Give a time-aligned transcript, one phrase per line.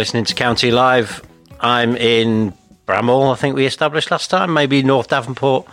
[0.00, 1.20] Listening to County Live.
[1.60, 2.54] I'm in
[2.86, 4.50] Bramhall, I think we established last time.
[4.54, 5.66] Maybe North Davenport,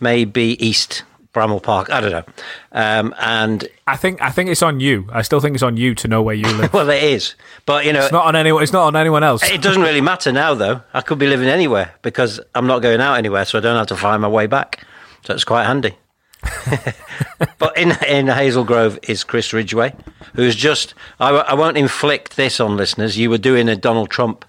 [0.00, 1.02] maybe East
[1.32, 1.88] Bramhall Park.
[1.88, 2.24] I don't know.
[2.72, 5.08] Um, and I think I think it's on you.
[5.10, 6.74] I still think it's on you to know where you live.
[6.74, 8.62] well, it is, but you know, it's not on anyone.
[8.62, 9.42] It's not on anyone else.
[9.44, 10.82] It doesn't really matter now, though.
[10.92, 13.86] I could be living anywhere because I'm not going out anywhere, so I don't have
[13.86, 14.84] to find my way back.
[15.24, 15.96] So it's quite handy.
[17.58, 19.94] but in in Hazel Grove is Chris Ridgway,
[20.34, 20.94] who's just.
[21.18, 23.18] I, I won't inflict this on listeners.
[23.18, 24.44] You were doing a Donald Trump.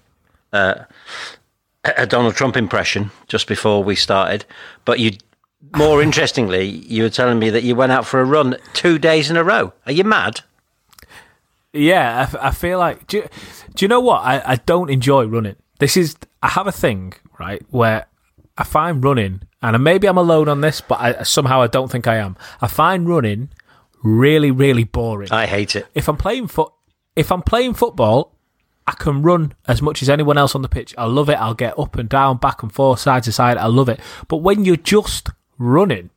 [0.52, 0.84] Uh,
[1.84, 4.44] a Donald Trump impression just before we started,
[4.84, 5.12] but you
[5.74, 9.30] more interestingly, you were telling me that you went out for a run two days
[9.30, 9.72] in a row.
[9.86, 10.40] Are you mad?
[11.72, 13.06] Yeah, I, I feel like.
[13.06, 13.28] Do you,
[13.74, 14.22] do you know what?
[14.22, 15.56] I, I don't enjoy running.
[15.78, 16.16] This is.
[16.42, 18.06] I have a thing, right, where
[18.56, 22.06] I find running, and maybe I'm alone on this, but I, somehow I don't think
[22.06, 22.36] I am.
[22.60, 23.48] I find running
[24.02, 25.32] really, really boring.
[25.32, 25.86] I hate it.
[25.94, 26.72] If I'm playing foot,
[27.16, 28.36] if I'm playing football,
[28.86, 30.94] I can run as much as anyone else on the pitch.
[30.98, 31.34] I love it.
[31.34, 33.56] I'll get up and down, back and forth, side to side.
[33.56, 34.00] I love it.
[34.28, 36.10] But when you're just running,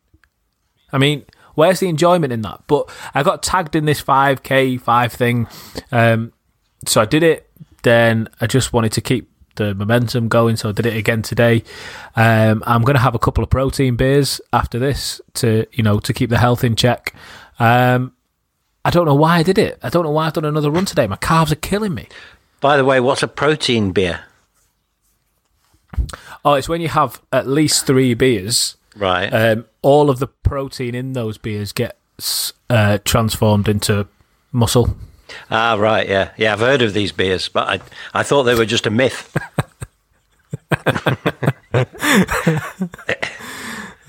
[0.91, 2.63] I mean, where's the enjoyment in that?
[2.67, 5.47] But I got tagged in this 5k, 5 thing.
[5.91, 6.33] Um,
[6.87, 7.49] so I did it.
[7.83, 11.63] Then I just wanted to keep the momentum going, so I did it again today.
[12.15, 15.99] Um, I'm going to have a couple of protein beers after this to, you know,
[15.99, 17.13] to keep the health in check.
[17.59, 18.13] Um,
[18.83, 19.79] I don't know why I did it.
[19.81, 21.07] I don't know why I've done another run today.
[21.07, 22.07] My calves are killing me.
[22.61, 24.21] By the way, what's a protein beer?
[26.43, 28.77] Oh, it's when you have at least three beers.
[28.95, 29.27] Right.
[29.27, 34.07] Um, all of the protein in those beers gets uh, transformed into
[34.51, 34.95] muscle.
[35.49, 36.07] Ah, right.
[36.07, 36.53] Yeah, yeah.
[36.53, 37.79] I've heard of these beers, but I
[38.19, 39.35] I thought they were just a myth.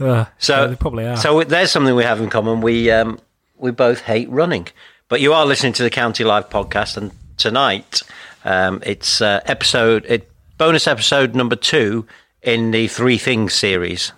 [0.01, 1.17] uh, so they probably are.
[1.17, 2.61] So there's something we have in common.
[2.61, 3.19] We um,
[3.57, 4.69] we both hate running,
[5.09, 8.03] but you are listening to the County Live podcast, and tonight
[8.45, 12.07] um, it's uh, episode, it, bonus episode number two
[12.43, 14.13] in the Three Things series.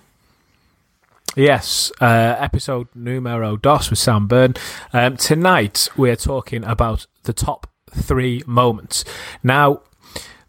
[1.37, 4.55] Yes, uh, episode numero dos with Sam Byrne.
[4.93, 9.05] Um, tonight we're talking about the top three moments.
[9.43, 9.83] Now,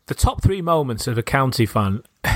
[0.07, 2.01] the top three moments of a county fan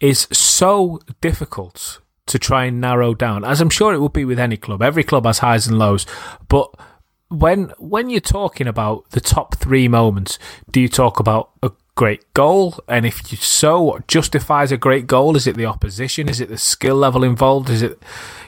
[0.00, 4.38] is so difficult to try and narrow down, as I'm sure it would be with
[4.38, 4.82] any club.
[4.82, 6.06] Every club has highs and lows,
[6.48, 6.74] but
[7.28, 10.38] when when you're talking about the top three moments,
[10.70, 12.78] do you talk about a great goal?
[12.88, 15.36] And if you so, what justifies a great goal?
[15.36, 16.28] Is it the opposition?
[16.28, 17.70] Is it the skill level involved?
[17.70, 18.02] Is it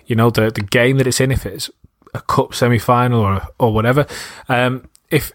[0.07, 1.31] you know the the game that it's in?
[1.31, 1.71] If it's
[2.15, 4.07] a cup semi final or or whatever,
[4.49, 5.33] um, if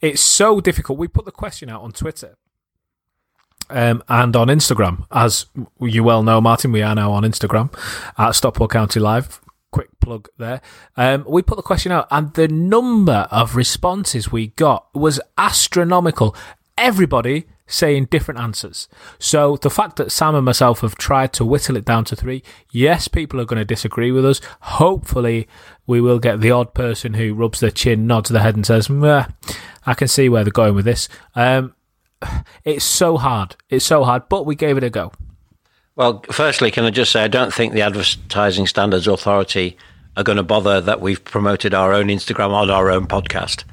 [0.00, 2.36] it's so difficult, we put the question out on Twitter.
[3.68, 5.46] Um, and on Instagram, as
[5.80, 7.76] you well know, Martin, we are now on Instagram
[8.16, 9.40] at Stockport County Live
[9.76, 10.62] quick plug there.
[10.96, 16.34] Um, we put the question out, and the number of responses we got was astronomical.
[16.78, 18.88] Everybody saying different answers.
[19.18, 22.42] So the fact that Sam and myself have tried to whittle it down to three,
[22.70, 24.40] yes, people are going to disagree with us.
[24.60, 25.48] Hopefully,
[25.86, 28.88] we will get the odd person who rubs their chin, nods their head, and says,
[28.90, 31.74] "I can see where they're going with this." Um,
[32.64, 33.56] it's so hard.
[33.68, 35.12] It's so hard, but we gave it a go.
[35.96, 39.76] Well, firstly, can I just say I don't think the Advertising Standards Authority
[40.16, 43.64] are going to bother that we've promoted our own Instagram on our own podcast.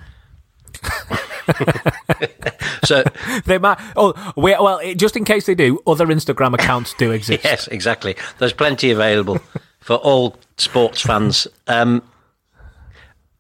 [2.84, 3.04] so
[3.46, 3.80] they might.
[3.96, 7.44] Oh, we, well, just in case they do, other Instagram accounts do exist.
[7.44, 8.16] yes, exactly.
[8.40, 9.40] There's plenty available
[9.80, 11.48] for all sports fans.
[11.68, 12.02] Um,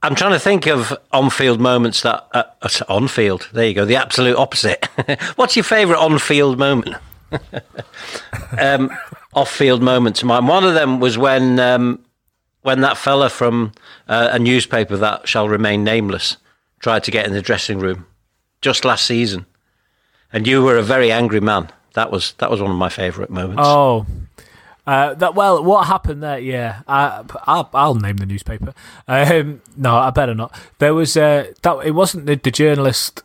[0.01, 2.43] I'm trying to think of on-field moments that uh,
[2.89, 3.49] on-field.
[3.53, 3.85] There you go.
[3.85, 4.85] The absolute opposite.
[5.35, 6.95] What's your favourite on-field moment?
[8.59, 8.91] um,
[9.33, 10.45] off-field moments mine.
[10.45, 12.03] One of them was when um,
[12.63, 13.71] when that fella from
[14.07, 16.37] uh, a newspaper that shall remain nameless
[16.83, 18.05] tried to get in the dressing room
[18.61, 19.47] just last season,
[20.31, 21.69] and you were a very angry man.
[21.93, 23.63] That was that was one of my favourite moments.
[23.65, 24.05] Oh.
[24.85, 26.37] Uh, that well, what happened there?
[26.37, 28.73] Yeah, I, I'll, I'll name the newspaper.
[29.07, 30.53] Um, no, I better not.
[30.79, 31.85] There was uh, that.
[31.85, 33.23] It wasn't the, the journalist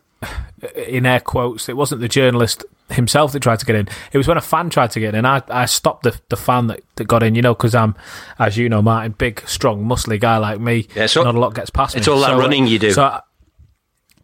[0.87, 1.67] in air quotes.
[1.67, 3.89] It wasn't the journalist himself that tried to get in.
[4.13, 6.37] It was when a fan tried to get in, and I, I stopped the, the
[6.37, 7.93] fan that, that got in, you know, because I'm,
[8.39, 10.87] as you know, Martin, big, strong, muscly guy like me.
[10.95, 11.99] Yeah, so not a lot gets past it's me.
[12.01, 12.91] It's all that so, running you do.
[12.91, 13.21] So I,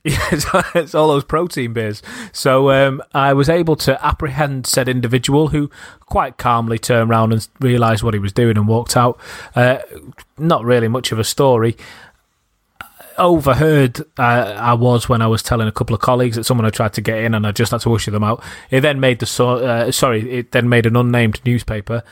[0.06, 0.30] yeah,
[0.76, 2.02] it's, all those protein beers.
[2.32, 5.70] So um, I was able to apprehend said individual who
[6.02, 9.20] quite calmly turned around and realised what he was doing and walked out.
[9.56, 9.80] Uh,
[10.38, 11.76] not really much of a story
[13.18, 16.74] overheard uh, I was when I was telling a couple of colleagues that someone had
[16.74, 18.44] tried to get in and I just had to usher them out.
[18.70, 22.04] It then made the so- uh, sorry, it then made an unnamed newspaper,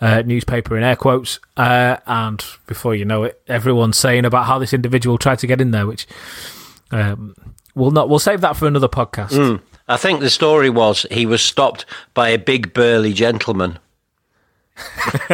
[0.00, 4.58] uh, newspaper in air quotes, uh, and before you know it, everyone's saying about how
[4.58, 6.06] this individual tried to get in there, which
[6.92, 7.34] um,
[7.74, 8.08] we'll not.
[8.08, 9.30] We'll save that for another podcast.
[9.30, 9.60] Mm.
[9.88, 11.84] I think the story was he was stopped
[12.14, 13.78] by a big burly gentleman.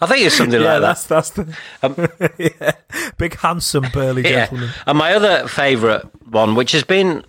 [0.00, 1.14] I think it's something yeah, like that's, that.
[1.14, 2.72] That's the um, yeah.
[3.16, 4.68] big, handsome, burly gentleman.
[4.68, 4.82] Yeah.
[4.86, 7.24] And my other favourite one, which has been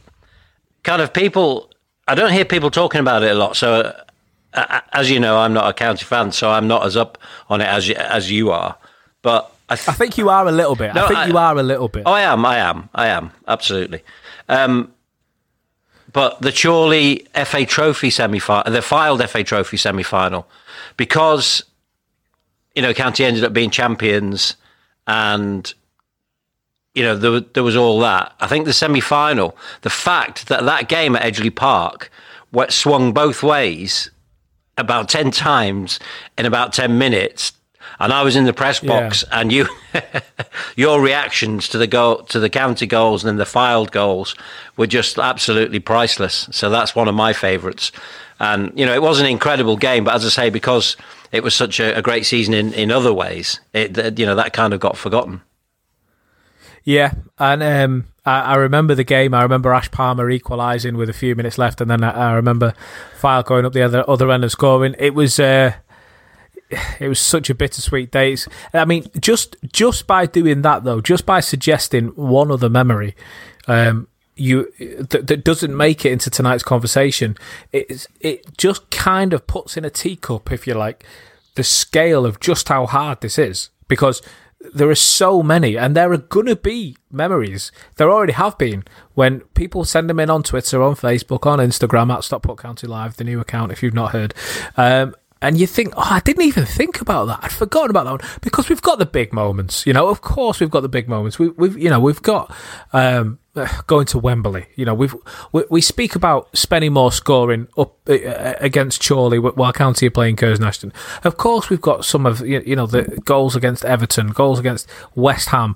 [0.83, 1.71] kind of people,
[2.07, 3.55] I don't hear people talking about it a lot.
[3.55, 3.95] So,
[4.53, 7.17] uh, as you know, I'm not a county fan, so I'm not as up
[7.50, 8.77] on it as as you are.
[9.21, 10.93] But I, th- I think you are a little bit.
[10.93, 12.03] No, I think I, you are a little bit.
[12.05, 12.45] Oh, I am.
[12.45, 12.89] I am.
[12.95, 13.31] I am.
[13.47, 14.01] Absolutely.
[14.47, 14.93] Um,
[16.13, 20.47] but the Chorley FA Trophy semi final, the Fylde FA Trophy semi final,
[20.95, 21.63] because
[22.75, 24.55] you know County ended up being champions,
[25.05, 25.73] and
[26.95, 28.33] you know there, there was all that.
[28.39, 32.09] I think the semi final, the fact that that game at Edgeley Park
[32.69, 34.09] swung both ways
[34.77, 35.99] about ten times
[36.37, 37.51] in about ten minutes
[38.00, 39.39] and I was in the press box, yeah.
[39.39, 39.68] and you,
[40.75, 44.36] your reactions to the goal, to the county goals and then the Fylde goals
[44.75, 46.48] were just absolutely priceless.
[46.51, 47.92] So that's one of my favourites.
[48.39, 50.95] And you know, it was an incredible game, but as I say, because
[51.31, 54.54] it was such a, a great season in, in other ways, it you know that
[54.54, 55.42] kind of got forgotten.
[56.84, 59.34] Yeah, and um, I, I, remember the game.
[59.34, 62.74] I remember Ash Palmer equalising with a few minutes left, and then I, I remember
[63.19, 64.95] Fylde going up the other other end and scoring.
[65.00, 65.39] It was.
[65.39, 65.74] Uh,
[66.99, 68.35] it was such a bittersweet day.
[68.73, 73.15] I mean, just just by doing that though, just by suggesting one other memory,
[73.67, 77.37] um, you that, that doesn't make it into tonight's conversation.
[77.71, 81.05] It it just kind of puts in a teacup, if you like,
[81.55, 84.21] the scale of just how hard this is because
[84.73, 87.71] there are so many, and there are gonna be memories.
[87.95, 88.83] There already have been
[89.13, 93.17] when people send them in on Twitter, on Facebook, on Instagram at Stockport County Live,
[93.17, 93.71] the new account.
[93.71, 94.33] If you've not heard,
[94.75, 97.39] um, and you think, oh, I didn't even think about that.
[97.44, 99.86] I'd forgotten about that one because we've got the big moments.
[99.86, 101.38] You know, of course we've got the big moments.
[101.39, 102.54] We, have you know, we've got
[102.94, 103.39] um,
[103.88, 104.68] going to Wembley.
[104.75, 105.16] You know, we've
[105.51, 110.36] we, we speak about Spennymoor scoring up uh, uh, against Chorley while County are playing
[110.36, 110.94] Curzon Ashton.
[111.24, 115.50] Of course, we've got some of you know the goals against Everton, goals against West
[115.50, 115.75] Ham,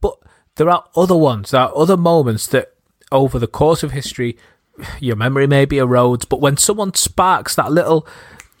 [0.00, 0.18] but
[0.56, 1.52] there are other ones.
[1.52, 2.74] There are other moments that
[3.10, 4.36] over the course of history,
[5.00, 8.06] your memory may be erodes, but when someone sparks that little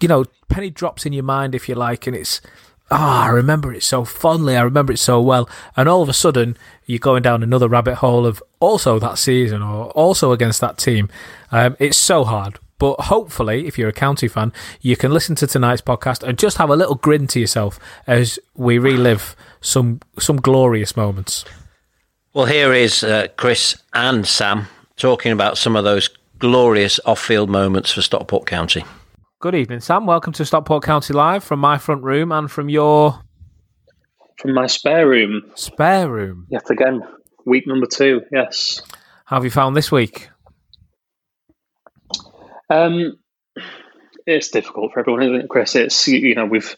[0.00, 2.40] you know, penny drops in your mind, if you like, and it's,
[2.90, 5.48] ah, oh, I remember it so fondly, I remember it so well.
[5.76, 6.56] And all of a sudden,
[6.86, 11.08] you're going down another rabbit hole of also that season or also against that team.
[11.52, 12.58] Um, it's so hard.
[12.78, 16.58] But hopefully, if you're a county fan, you can listen to tonight's podcast and just
[16.58, 21.44] have a little grin to yourself as we relive some some glorious moments.
[22.34, 26.08] Well, here is uh, Chris and Sam talking about some of those
[26.38, 28.84] glorious off-field moments for Stockport County.
[29.40, 30.04] Good evening, Sam.
[30.04, 33.22] Welcome to Stockport County Live from my front room and from your.
[34.36, 35.52] From my spare room.
[35.54, 36.48] Spare room.
[36.50, 37.02] Yet again,
[37.46, 38.82] week number two, yes.
[39.26, 40.28] How have you found this week?
[42.68, 43.16] Um,
[44.26, 45.76] it's difficult for everyone, isn't it, Chris?
[45.76, 46.74] It's you know we've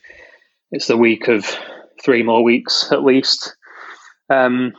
[0.70, 1.46] it's the week of
[2.04, 3.56] three more weeks at least.
[4.28, 4.74] Um,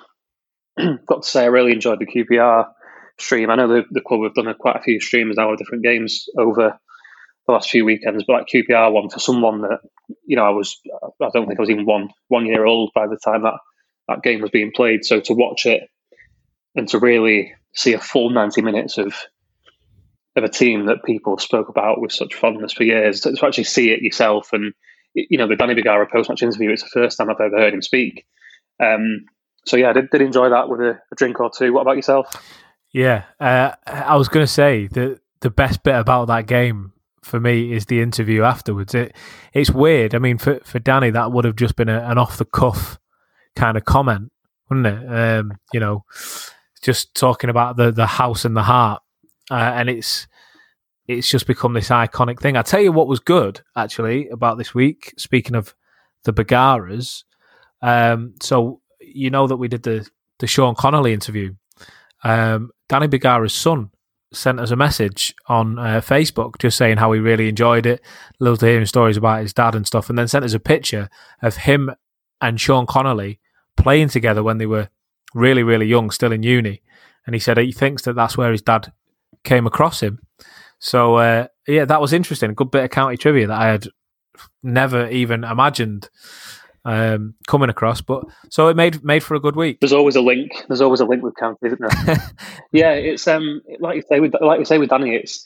[1.07, 2.67] got to say, I really enjoyed the QPR
[3.19, 3.49] stream.
[3.49, 5.83] I know the, the club have done a, quite a few streams now of different
[5.83, 6.79] games over
[7.47, 9.79] the last few weekends, but like QPR one for someone that
[10.25, 10.79] you know I was
[11.21, 13.55] I don't think I was even one one year old by the time that
[14.07, 15.05] that game was being played.
[15.05, 15.83] So to watch it
[16.75, 19.13] and to really see a full ninety minutes of
[20.35, 23.65] of a team that people spoke about with such fondness for years, to, to actually
[23.65, 24.73] see it yourself and
[25.13, 26.71] you know the Danny Bergara post match interview.
[26.71, 28.25] It's the first time I've ever heard him speak.
[28.81, 29.25] Um,
[29.65, 31.71] so yeah, I did, did enjoy that with a, a, drink or two.
[31.71, 32.27] What about yourself?
[32.91, 37.39] Yeah, uh, I was going to say that the best bit about that game for
[37.39, 38.95] me is the interview afterwards.
[38.95, 39.15] It
[39.53, 40.15] it's weird.
[40.15, 42.99] I mean, for for Danny, that would have just been a, an off the cuff
[43.55, 44.31] kind of comment,
[44.69, 45.07] wouldn't it?
[45.07, 46.05] Um, you know,
[46.81, 49.01] just talking about the the house and the heart,
[49.49, 50.27] uh, and it's
[51.07, 52.57] it's just become this iconic thing.
[52.57, 55.13] I tell you what was good actually about this week.
[55.17, 55.75] Speaking of
[56.23, 57.23] the Bergaras,
[57.81, 60.09] um, so you know that we did the
[60.39, 61.53] the Sean Connolly interview.
[62.23, 63.90] Um, Danny Bergara's son
[64.33, 68.01] sent us a message on uh, Facebook just saying how he really enjoyed it,
[68.39, 71.09] loved hearing stories about his dad and stuff, and then sent us a picture
[71.41, 71.91] of him
[72.39, 73.39] and Sean Connolly
[73.77, 74.89] playing together when they were
[75.33, 76.81] really, really young, still in uni.
[77.25, 78.91] And he said he thinks that that's where his dad
[79.43, 80.19] came across him.
[80.79, 82.51] So, uh, yeah, that was interesting.
[82.51, 83.87] A good bit of county trivia that I had
[84.63, 86.09] never even imagined
[86.85, 88.01] um, coming across.
[88.01, 89.79] But so it made made for a good week.
[89.79, 90.51] There's always a link.
[90.67, 92.17] There's always a link with county, isn't there?
[92.71, 95.45] yeah, it's um like you say with like you say with Danny, it's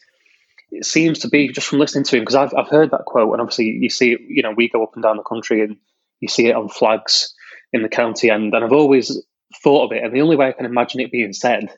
[0.72, 3.32] it seems to be just from listening to him because I've I've heard that quote
[3.32, 4.22] and obviously you see it.
[4.28, 5.78] You know, we go up and down the country and
[6.22, 7.34] you see it on flags
[7.74, 9.22] in the county end, and I've always
[9.64, 11.70] thought of it, and the only way I can imagine it being said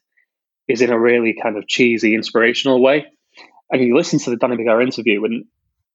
[0.67, 3.05] is in a really kind of cheesy, inspirational way.
[3.71, 5.45] And you listen to the Danny Bigar interview, and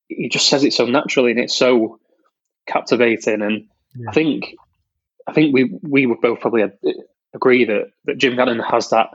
[0.08, 2.00] he just says it so naturally, and it's so
[2.72, 3.42] captivating.
[3.42, 4.08] And yeah.
[4.08, 4.54] I think,
[5.26, 6.64] I think we we would both probably
[7.34, 9.08] agree that that Jim Gannon has that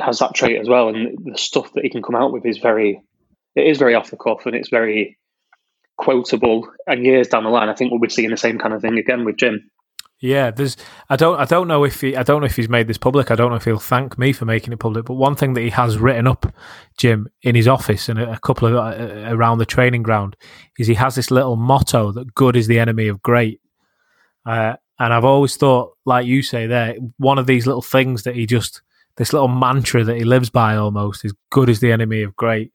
[0.00, 2.58] has that trait as well, and the stuff that he can come out with is
[2.58, 3.02] very,
[3.54, 5.18] it is very off the cuff, and it's very
[5.96, 6.68] quotable.
[6.86, 8.98] And years down the line, I think we'll be seeing the same kind of thing
[8.98, 9.70] again with Jim.
[10.22, 10.76] Yeah, there's.
[11.10, 11.36] I don't.
[11.40, 12.14] I don't know if he.
[12.14, 13.32] I don't know if he's made this public.
[13.32, 15.04] I don't know if he'll thank me for making it public.
[15.04, 16.54] But one thing that he has written up,
[16.96, 20.36] Jim, in his office and a, couple of uh, around the training ground,
[20.78, 23.60] is he has this little motto that good is the enemy of great.
[24.46, 28.36] Uh, and I've always thought, like you say there, one of these little things that
[28.36, 28.80] he just,
[29.16, 32.72] this little mantra that he lives by almost is good is the enemy of great.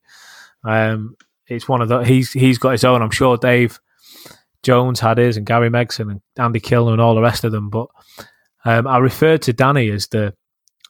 [0.65, 1.15] Um,
[1.47, 3.01] it's one of the he's he's got his own.
[3.01, 3.79] I'm sure Dave
[4.63, 7.69] Jones had his, and Gary Megson and Andy Kilner and all the rest of them.
[7.69, 7.87] But
[8.65, 10.33] um, I referred to Danny as the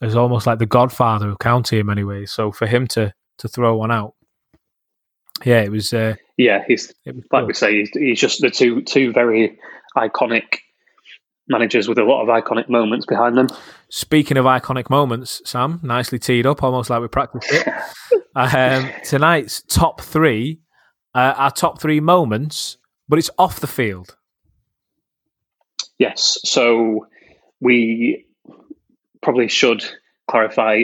[0.02, 2.32] as almost like the godfather of county in many ways.
[2.32, 4.14] So for him to to throw one out,
[5.46, 5.94] yeah, it was.
[5.94, 9.58] Uh, yeah, he's was like we say, he's, he's just the two two very
[9.96, 10.60] iconic
[11.48, 13.48] managers with a lot of iconic moments behind them.
[13.90, 17.68] Speaking of iconic moments, Sam, nicely teed up, almost like we practiced it.
[18.36, 20.60] um, tonight's top three,
[21.16, 24.16] uh, our top three moments but it's off the field.
[25.98, 26.40] Yes.
[26.44, 27.08] So
[27.60, 28.26] we
[29.22, 29.84] probably should
[30.30, 30.84] clarify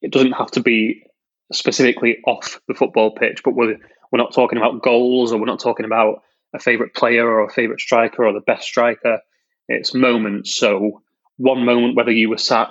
[0.00, 1.04] it doesn't have to be
[1.52, 3.78] specifically off the football pitch, but we're,
[4.12, 6.22] we're not talking about goals or we're not talking about
[6.54, 9.20] a favourite player or a favourite striker or the best striker.
[9.68, 10.54] It's moments.
[10.54, 11.02] So
[11.36, 12.70] one moment, whether you were sat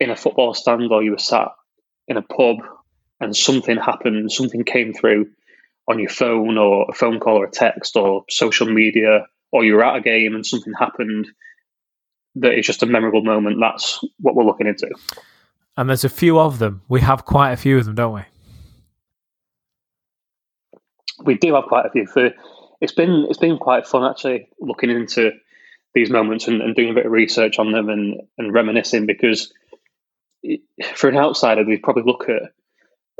[0.00, 1.48] in a football stand or you were sat
[2.08, 2.56] in a pub
[3.20, 5.26] and something happened, something came through
[5.88, 9.82] on your phone or a phone call or a text or social media, or you're
[9.82, 11.26] at a game and something happened
[12.36, 14.88] that is just a memorable moment, that's what we're looking into.
[15.76, 16.82] And there's a few of them.
[16.88, 18.22] We have quite a few of them, don't we?
[21.24, 22.06] We do have quite a few.
[22.06, 22.30] For
[22.80, 25.32] it's been it's been quite fun actually looking into
[25.94, 29.52] these moments and, and doing a bit of research on them and, and reminiscing because
[30.94, 32.52] for an outsider, we probably look at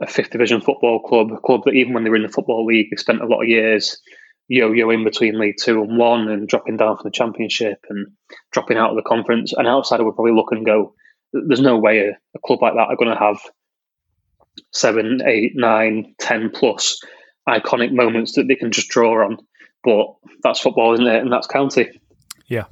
[0.01, 2.65] a fifth division football club, a club that even when they were in the football
[2.65, 4.01] league, they spent a lot of years
[4.49, 8.07] yo-yoing between League Two and One and dropping down from the Championship and
[8.51, 9.53] dropping out of the conference.
[9.53, 10.95] An outsider would probably look and go,
[11.33, 13.39] "There's no way a, a club like that are going to have
[14.73, 17.01] seven, eight, nine, ten plus
[17.49, 19.39] iconic moments that they can just draw on."
[19.85, 21.23] But that's football, isn't it?
[21.23, 22.01] And that's county.
[22.47, 22.65] Yeah,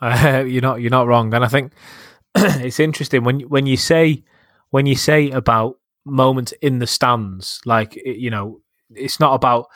[0.00, 1.32] uh, you're not you're not wrong.
[1.32, 1.72] And I think
[2.34, 4.24] it's interesting when when you say
[4.70, 7.60] when you say about moment in the stands.
[7.64, 9.66] Like, you know, it's not about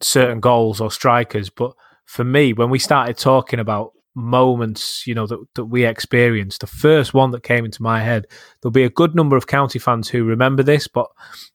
[0.00, 1.72] certain goals or strikers, but
[2.06, 6.66] for me, when we started talking about moments, you know, that, that we experienced, the
[6.66, 8.26] first one that came into my head,
[8.60, 11.06] there'll be a good number of county fans who remember this, but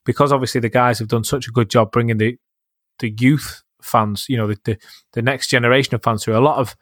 [0.04, 2.36] because obviously the guys have done such a good job bringing the
[2.98, 4.78] the youth fans, you know, the the,
[5.12, 6.76] the next generation of fans through, a lot of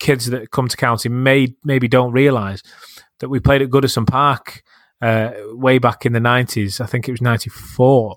[0.00, 2.62] kids that come to county may maybe don't realise
[3.20, 4.62] that we played at Goodison Park
[5.00, 6.80] uh, way back in the 90s.
[6.80, 8.16] I think it was 94.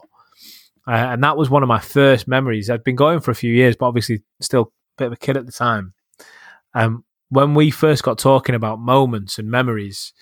[0.87, 2.69] Uh, and that was one of my first memories.
[2.69, 4.67] I'd been going for a few years, but obviously still a
[4.97, 5.93] bit of a kid at the time.
[6.73, 10.13] Um, when we first got talking about moments and memories,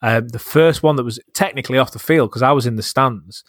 [0.00, 2.82] um, the first one that was technically off the field because I was in the
[2.82, 3.44] stands.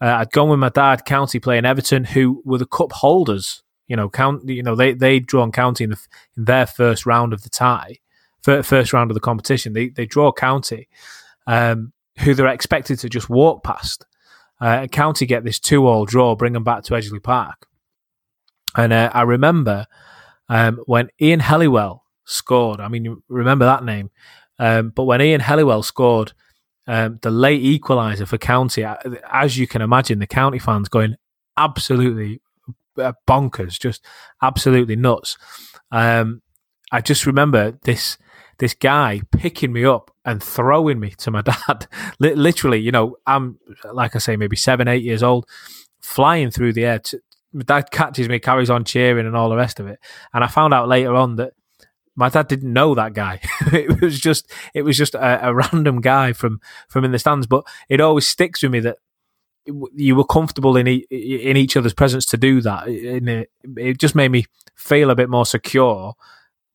[0.00, 3.62] Uh, I'd gone with my dad, County playing Everton, who were the cup holders.
[3.88, 4.48] You know, count.
[4.48, 5.98] You know, they they drawn County in, the,
[6.36, 7.98] in their first round of the tie,
[8.42, 9.74] first round of the competition.
[9.74, 10.88] They they draw County,
[11.46, 14.06] um, who they're expected to just walk past.
[14.60, 17.66] Uh, County get this two-all draw, bring them back to Edgeley Park.
[18.76, 19.86] And uh, I remember
[20.48, 22.80] um, when Ian Helliwell scored.
[22.80, 24.10] I mean, you remember that name.
[24.58, 26.32] Um, but when Ian Helliwell scored
[26.86, 28.84] um, the late equaliser for County,
[29.30, 31.16] as you can imagine, the County fans going
[31.56, 32.40] absolutely
[32.98, 34.04] uh, bonkers, just
[34.42, 35.36] absolutely nuts.
[35.90, 36.42] Um,
[36.92, 38.18] I just remember this
[38.58, 41.86] this guy picking me up and throwing me to my dad.
[42.18, 43.58] Literally, you know, I'm
[43.92, 45.46] like I say, maybe seven, eight years old,
[46.00, 46.98] flying through the air.
[46.98, 47.20] To,
[47.52, 49.98] my dad catches me, carries on cheering, and all the rest of it.
[50.34, 51.54] And I found out later on that
[52.16, 53.40] my dad didn't know that guy.
[53.72, 57.46] it was just it was just a, a, random guy from from in the stands.
[57.46, 58.98] But it always sticks with me that
[59.94, 62.88] you were comfortable in e- in each other's presence to do that.
[62.88, 66.14] It, it just made me feel a bit more secure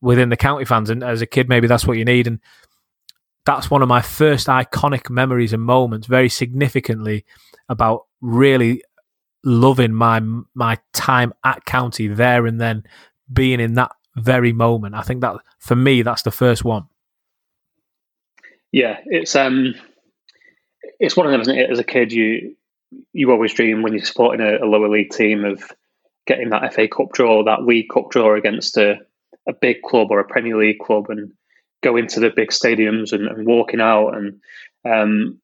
[0.00, 0.90] within the county fans.
[0.90, 2.26] And as a kid, maybe that's what you need.
[2.26, 2.40] And
[3.44, 7.24] that's one of my first iconic memories and moments, very significantly
[7.68, 8.82] about really
[9.44, 10.20] loving my
[10.54, 12.84] my time at county there and then
[13.32, 14.94] being in that very moment.
[14.94, 16.84] I think that for me, that's the first one.
[18.70, 19.74] Yeah, it's um,
[21.00, 21.70] it's one of them, isn't it?
[21.70, 22.56] As a kid, you
[23.12, 25.62] you always dream when you're supporting a, a lower league team of
[26.26, 28.98] getting that FA Cup draw, that League Cup draw against a,
[29.48, 31.32] a big club or a Premier League club, and
[31.82, 34.14] go into the big stadiums and, and walking out.
[34.14, 34.40] And
[34.84, 35.40] um,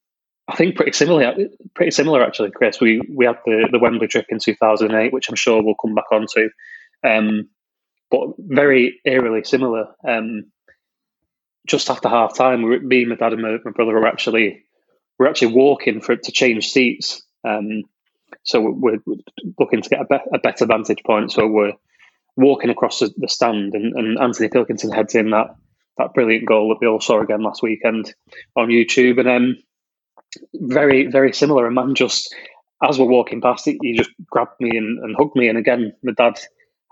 [0.47, 1.35] I think pretty similar,
[1.75, 2.81] pretty similar actually, Chris.
[2.81, 6.11] We we had the, the Wembley trip in 2008, which I'm sure we'll come back
[6.11, 6.49] onto,
[7.03, 7.49] um,
[8.09, 9.87] but very eerily similar.
[10.07, 10.51] Um,
[11.67, 14.63] just after half time, we, me, my dad, and my, my brother were actually
[15.19, 17.21] we're actually walking for to change seats.
[17.43, 17.83] Um,
[18.43, 18.99] so we're,
[19.59, 21.31] looking to get a, be- a, better vantage point.
[21.31, 21.73] So we're
[22.37, 25.55] walking across the, the stand, and, and, Anthony Pilkington heads in that
[25.99, 28.13] that brilliant goal that we all saw again last weekend
[28.55, 29.57] on YouTube, and um,
[30.55, 31.67] very very similar.
[31.67, 32.33] A man just
[32.83, 35.49] as we're walking past, he, he just grabbed me and, and, hugged me.
[35.49, 36.39] And again, my dad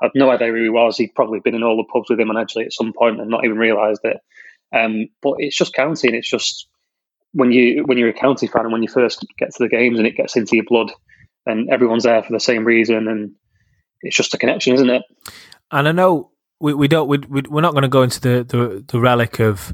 [0.02, 0.98] had no idea who he was.
[0.98, 3.30] He'd probably been in all the pubs with him on Edgeley at some point and
[3.30, 4.18] not even realised it.
[4.76, 6.14] Um, but it's just counting.
[6.14, 6.68] It's just
[7.32, 9.98] when you when you're a county fan and when you first get to the games
[9.98, 10.92] and it gets into your blood,
[11.46, 13.32] and everyone's there for the same reason, and
[14.02, 15.04] it's just a connection, isn't it?
[15.72, 18.84] And I know we, we don't we, we're not going to go into the, the,
[18.88, 19.74] the relic of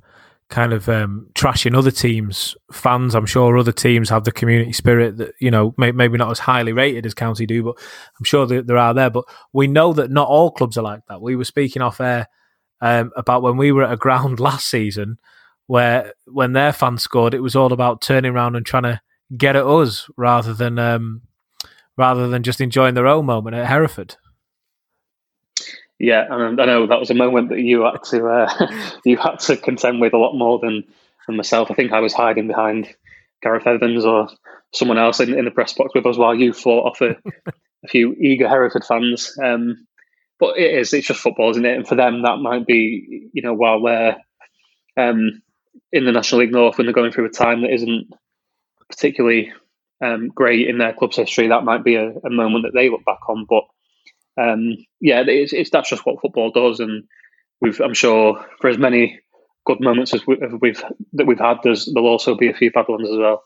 [0.50, 3.16] kind of um, trashing other teams fans.
[3.16, 6.40] I'm sure other teams have the community spirit that you know may, maybe not as
[6.40, 7.76] highly rated as county do but
[8.20, 9.10] i'm sure that there are there.
[9.10, 11.22] But we know that not all clubs are like that.
[11.22, 12.28] We were speaking off air
[12.82, 15.18] um, about when we were at a ground last season
[15.68, 19.02] where when their fans scored it was all about turning around and trying to
[19.38, 21.22] get at us rather than um,
[21.98, 24.18] rather than just enjoying their own moment at Hereford.
[26.04, 28.72] Yeah, and I know that was a moment that you had to uh,
[29.06, 30.84] you had to contend with a lot more than,
[31.26, 31.72] than myself.
[31.72, 32.94] I think I was hiding behind
[33.42, 34.28] Gareth Evans or
[34.74, 37.16] someone else in, in the press box with us while you fought off a,
[37.86, 39.34] a few eager Hereford fans.
[39.42, 39.88] Um,
[40.42, 41.78] but it is it's just football, isn't it?
[41.78, 44.18] And for them, that might be you know while they're
[44.98, 45.42] um,
[45.94, 48.10] in the National League North when they're going through a time that isn't
[48.90, 49.54] particularly
[50.04, 53.06] um, great in their club's history, that might be a, a moment that they look
[53.06, 53.46] back on.
[53.48, 53.64] But
[54.38, 57.04] um, yeah, it's, it's, that's just what football does, and
[57.62, 59.20] we've I'm sure for as many
[59.66, 60.60] good moments as we, have
[61.14, 63.44] that we've had, there's there'll also be a few bad ones as well.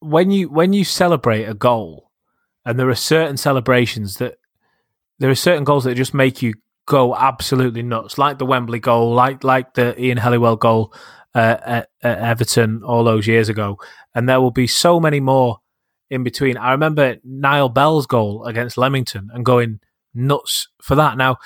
[0.00, 2.10] When you when you celebrate a goal,
[2.64, 4.38] and there are certain celebrations that
[5.18, 6.54] there are certain goals that just make you
[6.86, 10.92] go absolutely nuts, like the Wembley goal, like like the Ian Helliwell goal
[11.34, 13.78] uh, at, at Everton all those years ago,
[14.14, 15.59] and there will be so many more
[16.10, 16.56] in between.
[16.56, 19.80] I remember Nyal Bell's goal against Leamington and going
[20.12, 21.16] nuts for that.
[21.16, 21.36] Now,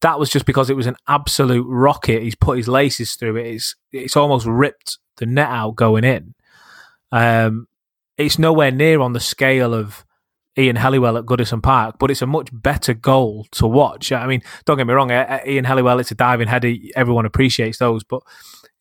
[0.00, 2.22] that was just because it was an absolute rocket.
[2.22, 3.46] He's put his laces through it.
[3.46, 6.34] It's it's almost ripped the net out going in.
[7.10, 7.66] Um,
[8.16, 10.04] it's nowhere near on the scale of
[10.56, 14.10] Ian Helliwell at Goodison Park, but it's a much better goal to watch.
[14.10, 16.74] I mean, don't get me wrong, Ian Helliwell, it's a diving header.
[16.96, 18.22] Everyone appreciates those, but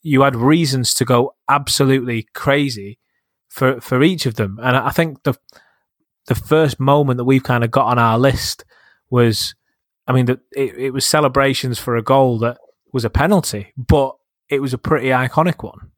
[0.02, 2.98] you had reasons to go absolutely crazy
[3.58, 4.60] for for each of them.
[4.62, 5.34] And I think the
[6.28, 8.64] the first moment that we've kind of got on our list
[9.10, 9.56] was,
[10.06, 12.58] I mean, that it, it was celebrations for a goal that
[12.94, 14.16] was a penalty, but
[14.50, 15.92] it was a pretty iconic one.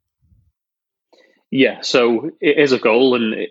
[1.51, 3.49] Yeah, so it is a goal, and it,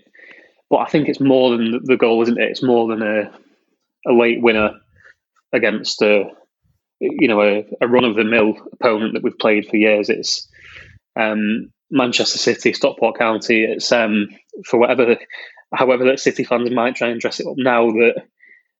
[0.70, 2.50] but I think it's more than the goal, isn't it?
[2.50, 3.30] It's more than a
[4.06, 4.70] a late winner
[5.52, 6.30] against a
[7.00, 10.08] you know a, a run of the mill opponent that we've played for years.
[10.08, 10.48] It's
[11.18, 13.64] um, Manchester City, Stockport County.
[13.64, 14.28] It's um,
[14.64, 15.16] for whatever,
[15.74, 18.22] however that City fans might try and dress it up now that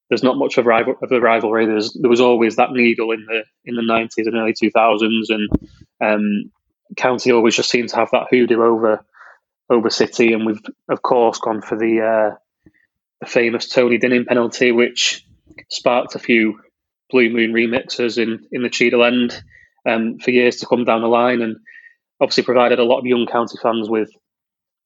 [0.08, 1.66] there's not much of, rival, of a rivalry.
[1.66, 5.30] There's, there was always that needle in the in the nineties and early two thousands,
[5.30, 5.48] and
[6.00, 6.50] um,
[6.96, 9.04] County always just seemed to have that hoodoo over
[9.70, 12.36] over City, and we've of course gone for the, uh,
[13.20, 15.26] the famous Tony Dinning penalty, which
[15.68, 16.60] sparked a few
[17.10, 19.42] Blue Moon remixes in in the Cheadle End
[19.86, 21.56] um, for years to come down the line, and
[22.20, 24.10] obviously provided a lot of young county fans with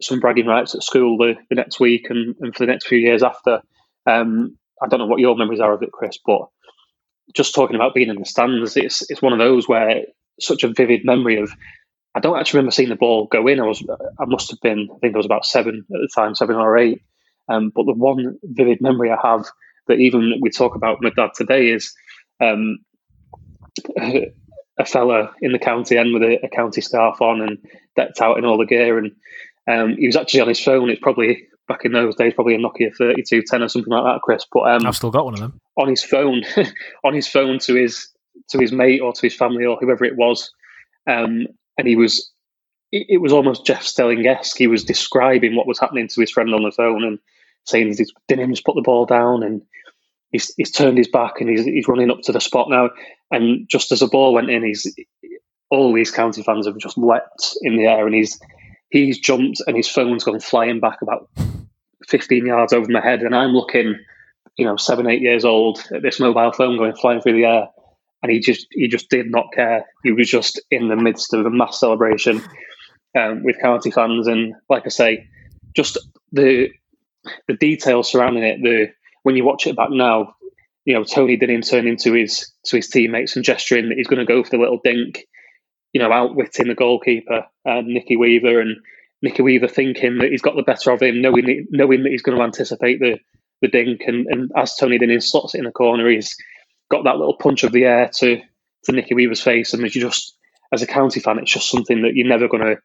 [0.01, 2.99] some bragging rights at school the, the next week and, and for the next few
[2.99, 3.61] years after.
[4.07, 6.49] Um, I don't know what your memories are of it, Chris, but
[7.35, 10.03] just talking about being in the stands, it's it's one of those where
[10.41, 11.53] such a vivid memory of.
[12.15, 13.59] I don't actually remember seeing the ball go in.
[13.61, 16.35] I was I must have been I think I was about seven at the time,
[16.35, 17.03] seven or eight.
[17.49, 19.47] Um, but the one vivid memory I have
[19.87, 21.95] that even we talk about with my dad today is
[22.41, 22.79] um,
[24.79, 27.59] a fella in the county end with a, a, county scarf on and
[27.97, 28.99] decked out in all the gear.
[28.99, 29.13] And
[29.69, 30.89] um, he was actually on his phone.
[30.89, 34.47] It's probably back in those days, probably a Nokia 3210 or something like that, Chris.
[34.51, 36.43] But um, I've still got one of them on his phone,
[37.05, 38.09] on his phone to his
[38.49, 40.51] to his mate or to his family or whoever it was.
[41.07, 41.47] Um,
[41.79, 42.31] and he was,
[42.91, 44.57] it, it was almost Jeff Stelling esque.
[44.57, 47.19] He was describing what was happening to his friend on the phone and
[47.65, 47.95] saying,
[48.29, 49.63] "Didn't just put the ball down?" and
[50.33, 52.91] he's he's turned his back and he's he's running up to the spot now.
[53.31, 54.93] And just as the ball went in, he's
[55.71, 58.41] all these county fans have just leapt in the air, and he's
[58.91, 61.31] he's jumped and his phone's gone flying back about
[62.09, 63.95] 15 yards over my head, and I'm looking,
[64.57, 67.69] you know, seven eight years old at this mobile phone going flying through the air,
[68.23, 69.85] and he just he just did not care.
[70.03, 72.43] He was just in the midst of a mass celebration
[73.19, 75.29] um, with county fans, and like I say,
[75.75, 75.99] just
[76.33, 76.69] the
[77.49, 78.63] the details surrounding it.
[78.63, 78.89] The
[79.23, 80.35] when you watch it back now,
[80.85, 84.19] you know Tony didn't turn into his to his teammates and gesturing that he's going
[84.19, 85.27] to go for the little dink.
[85.93, 88.77] You know, outwitting the goalkeeper, um, Nicky Weaver, and
[89.21, 92.39] Nicky Weaver thinking that he's got the better of him, knowing knowing that he's going
[92.39, 93.19] to anticipate the
[93.61, 96.37] the dink, and, and as Tony Dinning slots it in the corner, he's
[96.91, 98.41] got that little punch of the air to
[98.85, 100.37] to Nicky Weaver's face, and as you just
[100.73, 102.77] as a county fan, it's just something that you're never going to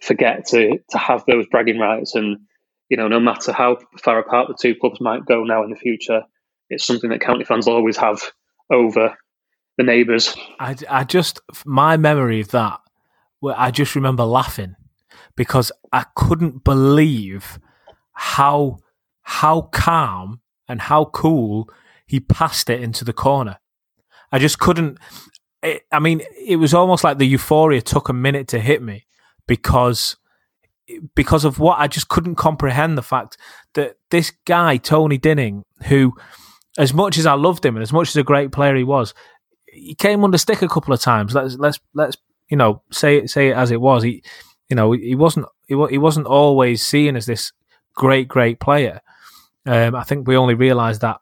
[0.00, 2.38] forget to to have those bragging rights and
[2.88, 5.76] you know, no matter how far apart the two clubs might go now in the
[5.76, 6.22] future,
[6.70, 8.20] it's something that county fans will always have
[8.70, 9.16] over
[9.76, 10.34] the neighbours.
[10.60, 12.80] I, I just, my memory of that,
[13.44, 14.76] I just remember laughing
[15.36, 17.58] because I couldn't believe
[18.12, 18.78] how
[19.22, 21.68] how calm and how cool
[22.06, 23.58] he passed it into the corner.
[24.30, 24.98] I just couldn't.
[25.62, 29.06] It, I mean, it was almost like the euphoria took a minute to hit me
[29.46, 30.16] because
[31.14, 33.36] because of what I just couldn't comprehend the fact
[33.74, 36.14] that this guy Tony Dinning, who,
[36.78, 39.14] as much as I loved him and as much as a great player he was,
[39.66, 41.34] he came under stick a couple of times.
[41.34, 42.16] Let's let's let's
[42.48, 44.02] you know say it say it as it was.
[44.02, 44.22] He
[44.68, 47.52] you know he wasn't he, he wasn't always seen as this
[47.94, 49.00] great great player.
[49.66, 51.18] Um, I think we only realised that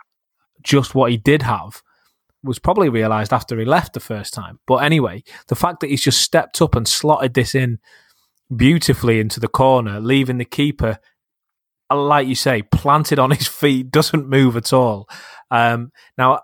[0.63, 1.83] just what he did have
[2.43, 4.59] was probably realised after he left the first time.
[4.67, 7.79] But anyway, the fact that he's just stepped up and slotted this in
[8.57, 10.99] beautifully into the corner, leaving the keeper,
[11.91, 15.09] uh, like you say, planted on his feet, doesn't move at all.
[15.51, 16.41] Um, now,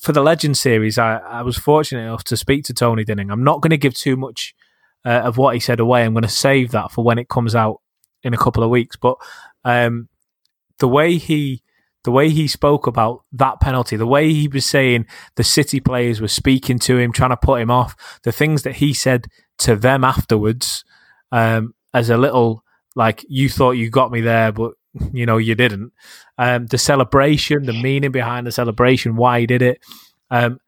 [0.00, 3.30] for the Legend series, I, I, was fortunate enough to speak to Tony Dinning.
[3.30, 4.54] I'm not going to give too much
[5.04, 6.02] uh, of what he said away.
[6.02, 7.80] I'm going to save that for when it comes out
[8.22, 8.96] in a couple of weeks.
[8.96, 9.16] But
[9.64, 10.08] um,
[10.78, 11.62] the way he
[12.04, 15.04] the way he spoke about that penalty, the way he was saying
[15.36, 18.76] the City players were speaking to him, trying to put him off, the things that
[18.76, 19.26] he said
[19.58, 20.84] to them afterwards,
[21.32, 22.64] um, as a little
[22.94, 24.72] like you thought you got me there, but
[25.12, 25.92] you know you didn't.
[26.36, 29.80] Um, the celebration, the meaning behind the celebration, why he did it.
[30.30, 30.60] Um,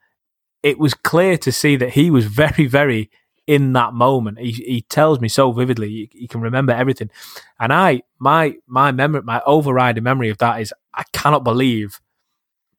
[0.62, 3.10] it was clear to see that he was very, very
[3.46, 4.38] in that moment.
[4.38, 5.88] He, he tells me so vividly.
[5.88, 7.10] He, he, can remember everything,
[7.58, 12.00] and I, my, my memory, my overriding memory of that is I cannot believe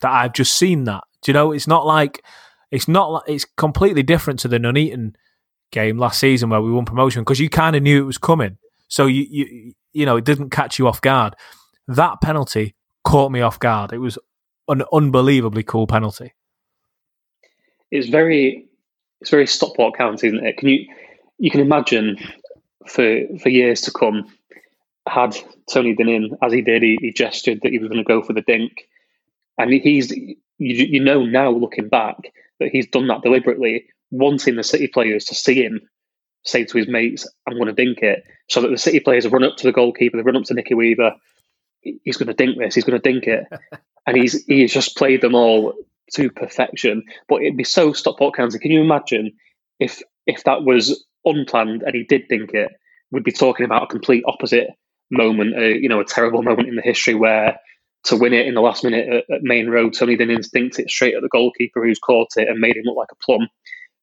[0.02, 1.04] that I've just seen that.
[1.22, 1.52] Do you know?
[1.52, 2.24] It's not like
[2.72, 5.16] it's not like it's completely different to the Nuneaton
[5.72, 8.58] game last season where we won promotion because you kind of knew it was coming.
[8.88, 11.36] So you, you you know it didn't catch you off guard.
[11.88, 13.94] That penalty caught me off guard.
[13.94, 14.18] It was
[14.68, 16.34] an unbelievably cool penalty.
[17.90, 18.68] It's very
[19.22, 20.58] it's very Stockport County, isn't it?
[20.58, 20.88] Can you
[21.38, 22.18] you can imagine
[22.88, 24.32] for for years to come
[25.08, 25.36] had
[25.72, 28.22] Tony been in as he did, he, he gestured that he was going to go
[28.22, 28.88] for the dink,
[29.58, 32.18] and he's you, you know now looking back
[32.60, 35.82] that he's done that deliberately wanting the City players to see him
[36.44, 39.34] say to his mates, I'm going to dink it, so that the City players have
[39.34, 41.14] run up to the goalkeeper, they run up to Nicky Weaver,
[41.82, 43.46] he's going to dink this, he's going to dink it.
[44.08, 45.74] and he's he's just played them all
[46.14, 47.04] to perfection.
[47.28, 48.60] But it'd be so Stockport County.
[48.60, 49.34] Can you imagine
[49.80, 52.72] if if that was unplanned and he did dink it?
[53.12, 54.68] We'd be talking about a complete opposite
[55.10, 57.60] moment, uh, you know, a terrible moment in the history where
[58.06, 60.90] to win it in the last minute at, at Maine Road, Tony Dinning's dinked it
[60.90, 63.48] straight at the goalkeeper who's caught it and made him look like a plum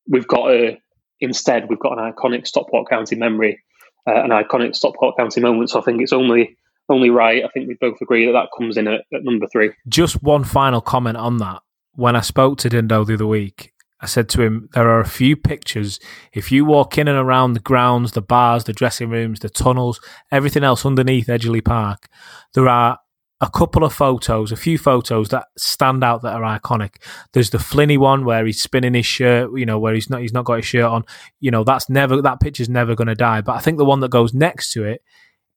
[0.09, 0.81] we've got a
[1.21, 3.61] instead we've got an iconic Stockport County memory,
[4.07, 5.71] uh, an iconic Stockport County moment.
[5.71, 6.57] So I think it's only
[6.89, 7.45] only right.
[7.45, 9.73] I think we both agree that that comes in at, at number three.
[9.89, 11.61] Just one final comment on that.
[11.95, 15.09] When I spoke to Dindo the other week, I said to him, there are a
[15.09, 15.99] few pictures.
[16.33, 20.01] If you walk in and around the grounds, the bars, the dressing rooms, the tunnels,
[20.31, 22.09] everything else underneath Edgeley Park,
[22.55, 22.99] there are
[23.41, 26.97] a couple of photos, a few photos that stand out that are iconic.
[27.33, 30.33] There's the Flinny one where he's spinning his shirt, you know, where he's not he's
[30.33, 31.05] not got his shirt on.
[31.41, 33.41] You know, that's never that picture's never going to die.
[33.41, 35.03] But I think the one that goes next to it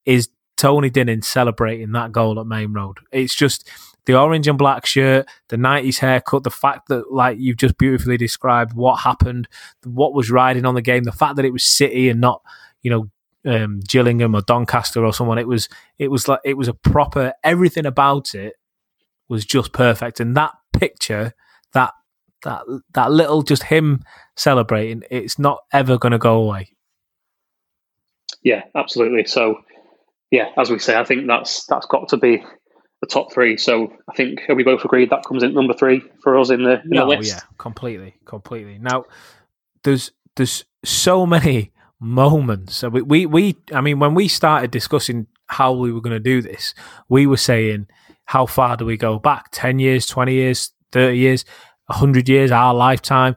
[0.05, 2.99] is Tony Dinning celebrating that goal at Maine Road.
[3.11, 3.67] It's just
[4.05, 8.17] the orange and black shirt, the 90s haircut, the fact that, like you've just beautifully
[8.17, 9.47] described, what happened,
[9.83, 12.41] what was riding on the game, the fact that it was City and not,
[12.81, 13.09] you know,
[13.45, 15.37] um, Gillingham or Doncaster or someone.
[15.37, 18.53] It was it was like it was a proper everything about it
[19.29, 20.19] was just perfect.
[20.19, 21.33] And that picture,
[21.73, 21.93] that
[22.43, 24.03] that that little just him
[24.35, 26.75] celebrating, it's not ever going to go away.
[28.43, 29.25] Yeah, absolutely.
[29.25, 29.61] So,
[30.31, 32.43] yeah, as we say, I think that's that's got to be
[33.01, 33.57] the top three.
[33.57, 36.81] So I think we both agreed that comes in number three for us in the
[36.81, 37.33] in no, the list.
[37.33, 38.79] yeah, completely, completely.
[38.79, 39.05] Now,
[39.83, 42.75] there's there's so many moments.
[42.75, 46.19] So we, we, we I mean, when we started discussing how we were going to
[46.19, 46.73] do this,
[47.07, 47.87] we were saying,
[48.25, 49.49] how far do we go back?
[49.51, 51.45] 10 years, 20 years, 30 years,
[51.85, 53.35] 100 years, our lifetime.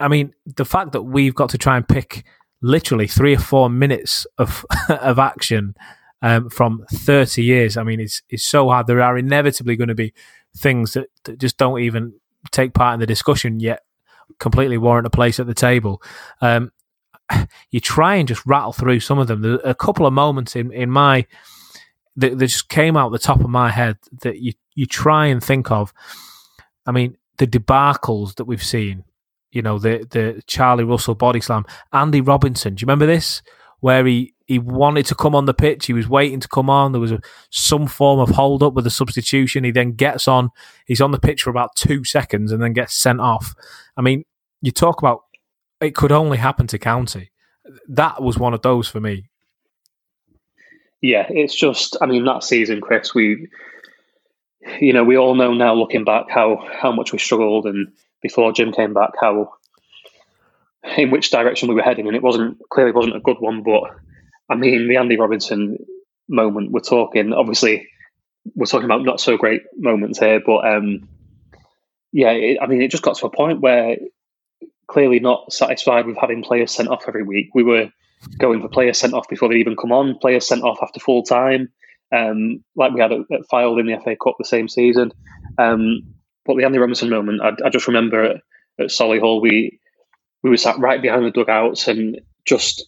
[0.00, 2.24] I mean, the fact that we've got to try and pick
[2.60, 5.74] literally three or four minutes of of action
[6.22, 8.86] um, from 30 years, I mean, it's, it's so hard.
[8.86, 10.12] There are inevitably going to be
[10.56, 12.14] things that, that just don't even
[12.50, 13.82] take part in the discussion yet
[14.38, 16.02] completely warrant a place at the table.
[16.40, 16.72] Um,
[17.70, 19.42] you try and just rattle through some of them.
[19.42, 21.26] There's a couple of moments in, in my
[22.16, 25.42] that, that just came out the top of my head that you you try and
[25.42, 25.92] think of.
[26.86, 29.04] I mean, the debacles that we've seen.
[29.50, 32.74] You know, the the Charlie Russell body slam, Andy Robinson.
[32.74, 33.42] Do you remember this?
[33.80, 36.92] Where he he wanted to come on the pitch, he was waiting to come on.
[36.92, 39.64] There was a, some form of hold up with a substitution.
[39.64, 40.50] He then gets on.
[40.86, 43.54] He's on the pitch for about two seconds and then gets sent off.
[43.96, 44.24] I mean,
[44.62, 45.24] you talk about
[45.82, 47.30] it could only happen to County.
[47.88, 49.28] That was one of those for me.
[51.00, 53.48] Yeah, it's just, I mean, that season, Chris, we,
[54.80, 57.92] you know, we all know now looking back how, how much we struggled and
[58.22, 59.54] before Jim came back, how,
[60.96, 62.06] in which direction we were heading.
[62.06, 63.82] And it wasn't, clearly wasn't a good one, but
[64.48, 65.78] I mean, the Andy Robinson
[66.28, 67.88] moment, we're talking, obviously,
[68.54, 71.08] we're talking about not so great moments here, but um,
[72.12, 73.96] yeah, it, I mean, it just got to a point where
[74.88, 77.50] clearly not satisfied with having players sent off every week.
[77.54, 77.90] We were
[78.38, 81.22] going for players sent off before they even come on, players sent off after full
[81.22, 81.72] time,
[82.12, 85.12] um, like we had it, at Fylde in the FA Cup the same season.
[85.58, 86.02] Um,
[86.44, 88.36] but the Andy Robinson moment, I, I just remember at,
[88.78, 89.80] at Solihull, we
[90.42, 92.84] we were sat right behind the dugouts and just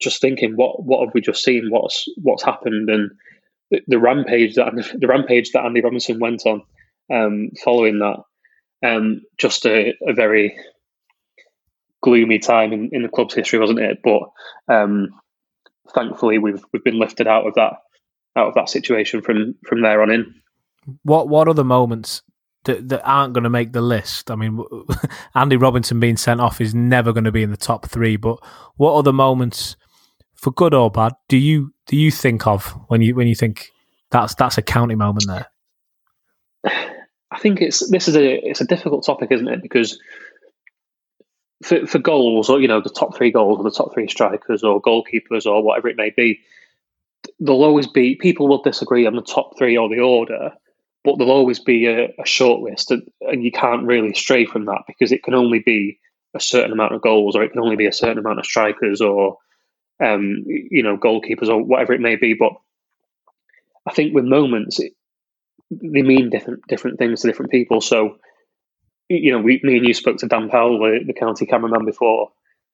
[0.00, 1.68] just thinking, what what have we just seen?
[1.70, 2.88] What's what's happened?
[2.88, 3.10] And
[3.70, 6.62] the, the rampage that the rampage that Andy Robinson went on
[7.12, 8.18] um, following that,
[8.86, 10.56] um, just a, a very
[12.02, 14.00] gloomy time in, in the club's history, wasn't it?
[14.02, 14.22] But
[14.68, 15.10] um,
[15.94, 17.74] thankfully, we've we've been lifted out of that
[18.36, 20.34] out of that situation from from there on in.
[21.02, 22.22] What what are the moments
[22.64, 24.30] that that aren't going to make the list?
[24.30, 24.64] I mean,
[25.34, 28.16] Andy Robinson being sent off is never going to be in the top three.
[28.16, 28.38] But
[28.76, 29.76] what are the moments,
[30.34, 33.68] for good or bad, do you do you think of when you when you think
[34.10, 35.46] that's that's a county moment there?
[37.32, 39.62] I think it's this is a it's a difficult topic, isn't it?
[39.62, 39.98] Because
[41.62, 44.62] for, for goals or you know the top three goals or the top three strikers
[44.62, 46.40] or goalkeepers or whatever it may be,
[47.38, 50.52] there'll always be people will disagree on the top three or the order,
[51.04, 54.66] but there'll always be a, a short list, and, and you can't really stray from
[54.66, 55.98] that because it can only be
[56.34, 59.00] a certain amount of goals or it can only be a certain amount of strikers
[59.00, 59.38] or
[60.02, 62.34] um, you know goalkeepers or whatever it may be.
[62.34, 62.52] But
[63.86, 64.92] I think with moments, it,
[65.70, 67.80] they mean different different things to different people.
[67.80, 68.16] So
[69.10, 72.30] you know, we, me and you spoke to Dan Powell, the, the county cameraman, before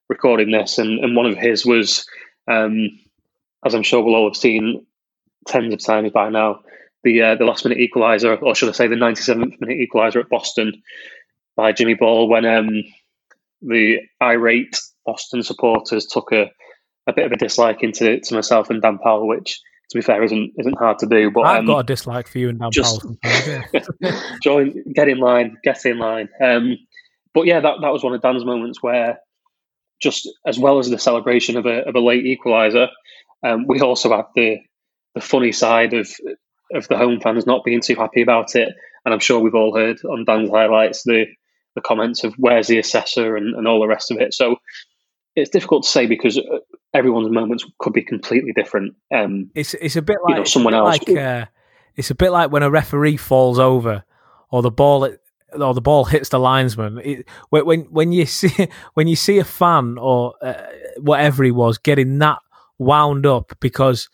[0.09, 2.07] recording this, and, and one of his was,
[2.47, 2.91] um,
[3.65, 4.85] as I'm sure we'll all have seen
[5.47, 6.61] tens of times by now,
[7.05, 10.29] the uh, the last minute equaliser, or should I say, the 97th minute equaliser at
[10.29, 10.83] Boston
[11.57, 12.85] by Jimmy Ball, when um,
[13.63, 16.51] the irate Boston supporters took a,
[17.07, 20.23] a bit of a dislike into to myself and Dan Powell, which to be fair,
[20.23, 21.31] isn't isn't hard to do.
[21.31, 23.05] But I've um, got a dislike for you and Dan just
[24.43, 26.29] join, get in line, get in line.
[26.43, 26.77] Um,
[27.35, 29.19] but yeah, that that was one of Dan's moments where,
[30.01, 32.89] just as well as the celebration of a of a late equaliser,
[33.47, 34.59] um, we also had the
[35.15, 36.09] the funny side of
[36.75, 38.69] of the home fans not being too happy about it.
[39.05, 41.27] And I'm sure we've all heard on Dan's highlights the
[41.77, 44.35] the comments of where's the assessor and, and all the rest of it.
[44.35, 44.57] So
[45.37, 46.59] it's difficult to say because uh,
[46.97, 48.95] everyone's moments could be completely different.
[49.15, 50.99] Um, it's it's a bit like you know, someone else.
[50.99, 51.47] Like, uh,
[51.95, 54.05] it's a bit like when a referee falls over
[54.51, 55.09] or the ball
[55.53, 57.01] or the ball hits the linesman.
[57.05, 60.55] It, when when you see when you see a fan or uh,
[60.99, 62.39] whatever he was getting that
[62.79, 64.09] wound up because.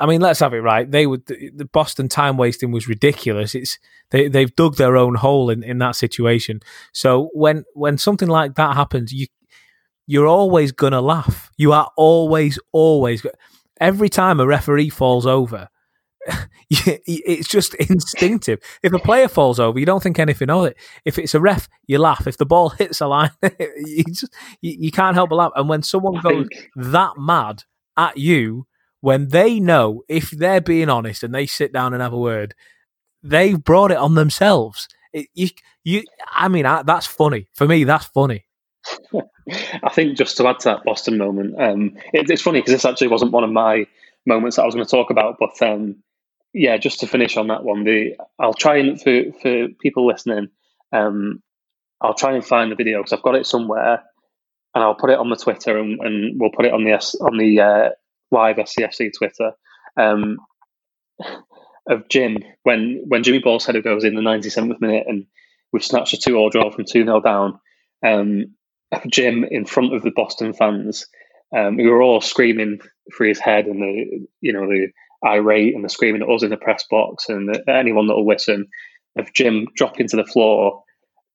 [0.00, 0.88] I mean, let's have it right.
[0.88, 3.56] They would the Boston time wasting was ridiculous.
[3.56, 6.60] It's they they've dug their own hole in, in that situation.
[6.92, 9.26] So when when something like that happens, you
[10.08, 11.52] you're always going to laugh.
[11.58, 13.24] You are always, always.
[13.78, 15.68] Every time a referee falls over,
[16.70, 18.58] it's just instinctive.
[18.82, 20.78] If a player falls over, you don't think anything of it.
[21.04, 22.26] If it's a ref, you laugh.
[22.26, 23.32] If the ball hits a line,
[23.76, 25.52] you just you, you, can't help but laugh.
[25.54, 27.64] And when someone goes that mad
[27.98, 28.66] at you,
[29.02, 32.54] when they know if they're being honest and they sit down and have a word,
[33.22, 34.88] they've brought it on themselves.
[35.12, 35.48] It, you,
[35.84, 36.04] you.
[36.32, 37.84] I mean, I, that's funny for me.
[37.84, 38.46] That's funny.
[39.82, 42.84] I think just to add to that Boston moment, um, it, it's funny because this
[42.84, 43.86] actually wasn't one of my
[44.26, 46.02] moments that I was going to talk about, but um,
[46.52, 50.48] yeah, just to finish on that one, the I'll try and for for people listening,
[50.92, 51.42] um,
[52.00, 54.02] I'll try and find the video because I've got it somewhere,
[54.74, 57.38] and I'll put it on the Twitter and, and we'll put it on the on
[57.38, 57.88] the uh,
[58.30, 59.52] live SCFC Twitter.
[59.96, 60.38] Um,
[61.88, 65.26] of Jim when when Jimmy Ball's header goes in the 97th minute and
[65.72, 67.58] we've snatched a two all draw from 2 0 down.
[68.06, 68.54] Um,
[69.08, 71.06] Jim in front of the Boston fans,
[71.56, 72.80] um, we were all screaming
[73.16, 74.88] for his head and the you know the
[75.24, 78.26] irate and the screaming at us in the press box and the, anyone that will
[78.26, 78.68] listen
[79.16, 80.82] of Jim dropping to the floor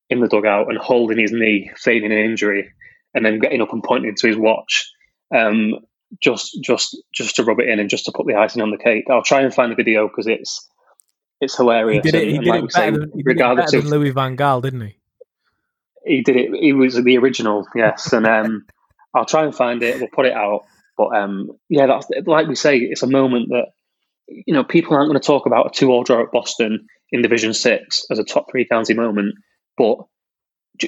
[0.10, 2.72] in the dugout and holding his knee, feigning an injury,
[3.14, 4.90] and then getting up and pointing to his watch.
[5.36, 5.80] Um,
[6.22, 8.78] just just just to rub it in and just to put the icing on the
[8.78, 9.06] cake.
[9.10, 10.70] I'll try and find the video because it's
[11.42, 12.06] it's hilarious.
[12.06, 13.90] He did it, he did like it better, say, than, he did it better than
[13.90, 14.98] Louis Van Gaal, didn't he?
[16.06, 16.52] He did it.
[16.60, 18.12] He was the original, yes.
[18.14, 18.66] And um,
[19.14, 20.00] I'll try and find it.
[20.00, 20.66] We'll put it out.
[20.98, 22.78] But um, yeah, that's like we say.
[22.78, 23.68] It's a moment that
[24.28, 27.54] you know people aren't going to talk about a two-all draw at Boston in Division
[27.54, 29.36] Six as a top three county moment,
[29.78, 29.98] but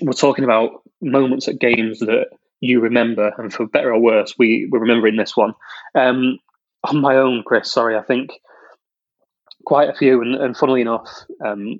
[0.01, 2.27] we're talking about moments at games that
[2.59, 5.53] you remember, and for better or worse, we we're remembering this one.
[5.95, 6.39] Um,
[6.83, 7.71] on my own, Chris.
[7.71, 8.31] Sorry, I think
[9.65, 11.09] quite a few, and, and funnily enough,
[11.43, 11.79] um,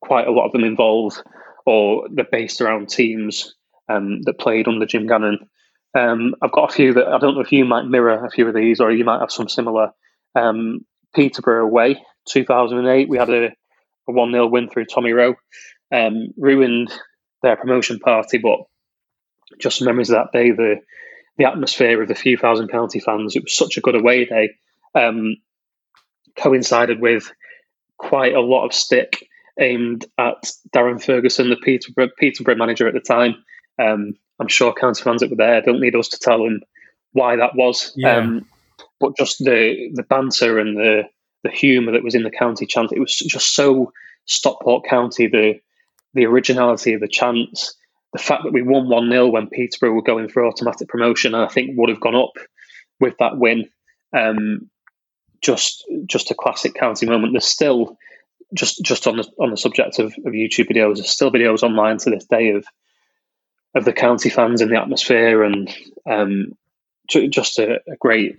[0.00, 1.14] quite a lot of them involve
[1.66, 3.54] or they're based around teams
[3.88, 5.38] um, that played under Jim Gannon.
[5.98, 8.46] Um, I've got a few that I don't know if you might mirror a few
[8.46, 9.92] of these, or you might have some similar.
[10.34, 15.34] Um, Peterborough away, 2008, we had a, a 1 0 win through Tommy Rowe.
[15.92, 16.92] Um, ruined
[17.42, 18.60] their promotion party, but
[19.58, 20.76] just memories of that day, the
[21.36, 23.34] the atmosphere of the few thousand county fans.
[23.34, 24.50] It was such a good away day.
[24.94, 25.36] Um,
[26.38, 27.32] coincided with
[27.96, 29.26] quite a lot of stick
[29.58, 33.34] aimed at Darren Ferguson, the Peterborough, Peterborough manager at the time.
[33.78, 36.60] Um, I'm sure county fans that were there don't need us to tell them
[37.12, 37.92] why that was.
[37.96, 38.16] Yeah.
[38.16, 38.46] Um,
[39.00, 41.04] but just the the banter and the
[41.42, 43.92] the humour that was in the county chant, it was just so
[44.26, 45.26] Stockport County.
[45.26, 45.60] The
[46.14, 47.74] the originality of the chants,
[48.12, 51.44] the fact that we won 1 0 when Peterborough were going for automatic promotion, and
[51.44, 52.32] I think would have gone up
[52.98, 53.68] with that win.
[54.16, 54.70] Um,
[55.40, 57.32] just just a classic county moment.
[57.32, 57.96] There's still
[58.54, 61.98] just just on the on the subject of, of YouTube videos, there's still videos online
[61.98, 62.64] to this day of
[63.74, 65.72] of the county fans in the atmosphere and
[66.08, 66.52] um,
[67.08, 68.36] just a, a great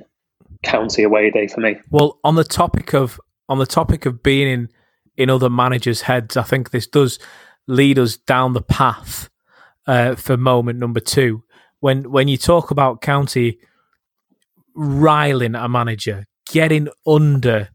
[0.64, 1.78] county away day for me.
[1.90, 3.20] Well, on the topic of
[3.50, 4.70] on the topic of being in
[5.18, 7.20] in other managers' heads, I think this does
[7.68, 9.30] lead us down the path
[9.88, 11.44] uh, for moment number two.
[11.80, 13.60] When when you talk about county
[14.74, 17.70] riling a manager, getting under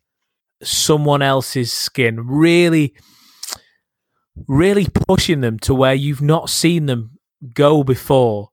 [0.63, 2.95] someone else's skin, really,
[4.47, 7.19] really pushing them to where you've not seen them
[7.55, 8.51] go before.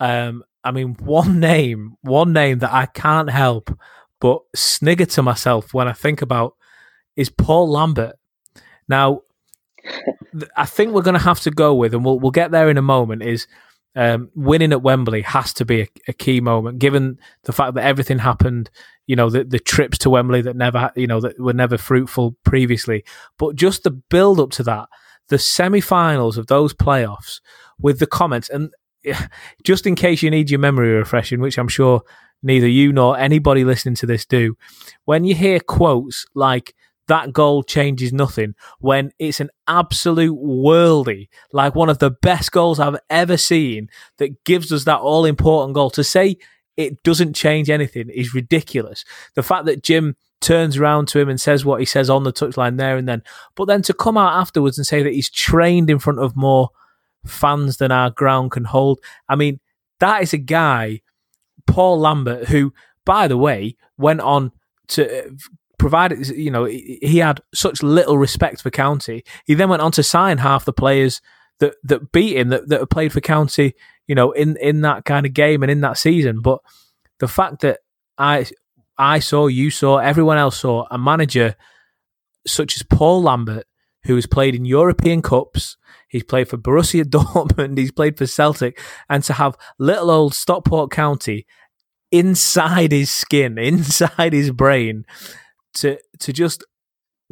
[0.00, 3.76] Um, I mean, one name, one name that I can't help
[4.20, 6.54] but snigger to myself when I think about
[7.16, 8.16] is Paul Lambert.
[8.88, 9.22] Now,
[10.56, 12.78] I think we're going to have to go with, and we'll we'll get there in
[12.78, 13.22] a moment.
[13.22, 13.48] Is
[13.94, 17.84] um, winning at Wembley has to be a, a, key moment, given the fact that
[17.84, 18.70] everything happened.
[19.06, 22.36] You know, the, the trips to Wembley that never, you know, that were never fruitful
[22.44, 23.04] previously.
[23.38, 24.88] But just the build up to that,
[25.28, 27.40] the semi-finals of those playoffs,
[27.78, 28.70] with the comments, and
[29.64, 32.02] just in case you need your memory refreshing, which I'm sure
[32.42, 34.56] neither you nor anybody listening to this do,
[35.04, 36.74] when you hear quotes like
[37.08, 42.78] that goal changes nothing when it's an absolute worldy, like one of the best goals
[42.78, 43.88] I've ever seen
[44.18, 45.90] that gives us that all important goal.
[45.90, 46.36] To say
[46.76, 49.04] it doesn't change anything is ridiculous.
[49.34, 52.32] The fact that Jim turns around to him and says what he says on the
[52.32, 53.22] touchline there and then,
[53.54, 56.70] but then to come out afterwards and say that he's trained in front of more
[57.26, 59.00] fans than our ground can hold.
[59.28, 59.60] I mean,
[60.00, 61.00] that is a guy,
[61.66, 62.72] Paul Lambert, who,
[63.04, 64.52] by the way, went on
[64.88, 65.30] to uh,
[65.82, 70.02] provided you know he had such little respect for County, he then went on to
[70.04, 71.20] sign half the players
[71.58, 73.74] that that beat him that that played for County,
[74.06, 76.40] you know, in in that kind of game and in that season.
[76.40, 76.60] But
[77.18, 77.80] the fact that
[78.16, 78.46] I
[78.96, 81.56] I saw, you saw, everyone else saw a manager
[82.46, 83.66] such as Paul Lambert,
[84.04, 85.76] who has played in European Cups,
[86.08, 90.92] he's played for Borussia Dortmund, he's played for Celtic, and to have little old Stockport
[90.92, 91.44] County
[92.12, 95.04] inside his skin, inside his brain,
[95.74, 96.64] to to just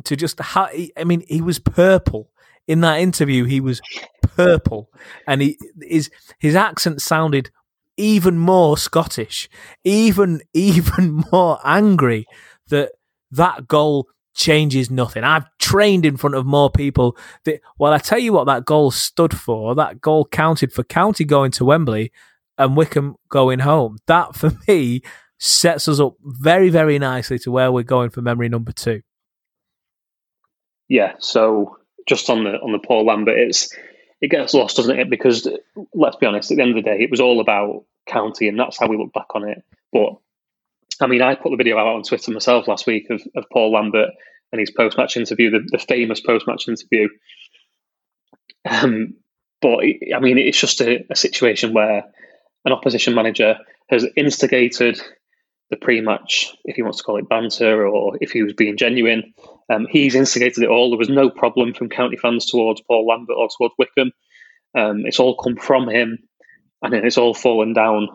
[0.05, 2.31] to just ha- I mean, he was purple
[2.67, 3.45] in that interview.
[3.45, 3.81] He was
[4.23, 4.91] purple,
[5.27, 7.51] and he his his accent sounded
[7.97, 9.49] even more Scottish,
[9.85, 12.27] even even more angry
[12.69, 12.93] that
[13.31, 15.25] that goal changes nothing.
[15.25, 18.91] I've trained in front of more people that well I tell you what that goal
[18.91, 19.75] stood for.
[19.75, 22.13] That goal counted for County going to Wembley
[22.57, 23.99] and Wycombe going home.
[24.07, 25.03] That for me
[25.41, 29.03] sets us up very, very nicely to where we're going for memory number two.
[30.89, 33.75] Yeah, so just on the on the Paul Lambert, it's
[34.21, 35.09] it gets lost, doesn't it?
[35.09, 35.49] Because
[35.95, 38.59] let's be honest, at the end of the day, it was all about county, and
[38.59, 39.63] that's how we look back on it.
[39.93, 40.17] But
[41.01, 43.73] I mean, I put the video out on Twitter myself last week of, of Paul
[43.73, 44.11] Lambert
[44.53, 47.09] and his post match interview, the, the famous post match interview.
[48.69, 49.15] Um,
[49.63, 49.79] but
[50.15, 52.05] I mean, it's just a, a situation where
[52.65, 53.57] an opposition manager
[53.89, 55.01] has instigated
[55.71, 59.33] the pre-match, if he wants to call it banter, or if he was being genuine.
[59.73, 60.91] Um, he's instigated it all.
[60.91, 64.13] There was no problem from county fans towards Paul Lambert or towards Wycombe.
[64.77, 66.19] Um, it's all come from him,
[66.83, 68.09] and it's all fallen down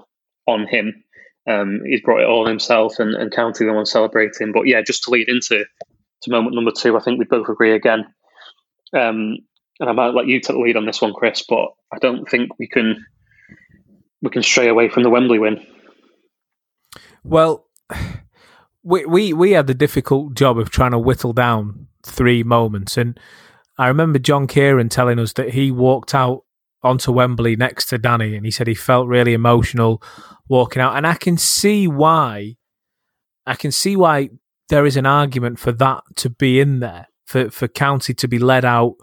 [0.47, 1.03] on him.
[1.47, 4.51] Um, he's brought it all himself, and, and county the one celebrating.
[4.51, 5.66] But yeah, just to lead into
[6.22, 8.06] to moment number two, I think we both agree again.
[8.93, 9.38] Um,
[9.80, 12.30] and I might let you take the lead on this one, Chris, but I don't
[12.30, 13.06] think we can
[14.22, 15.66] we can stray away from the Wembley win.
[17.26, 17.66] Well,
[18.84, 23.20] we we we had the difficult job of trying to whittle down three moments, and
[23.80, 26.44] I remember John Kieran telling us that he walked out
[26.84, 30.04] onto Wembley next to Danny, and he said he felt really emotional
[30.48, 32.58] walking out, and I can see why.
[33.48, 34.30] I can see why
[34.70, 38.38] there is an argument for that to be in there for for County to be
[38.38, 38.98] led out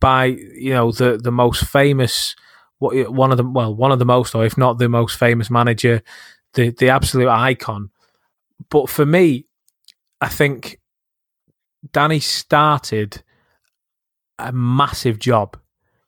[0.00, 2.34] by you know the the most famous
[2.78, 6.02] one of the well one of the most or if not the most famous manager
[6.54, 7.90] the the absolute icon.
[8.70, 9.46] But for me
[10.20, 10.78] i think
[11.92, 13.22] danny started
[14.38, 15.56] a massive job.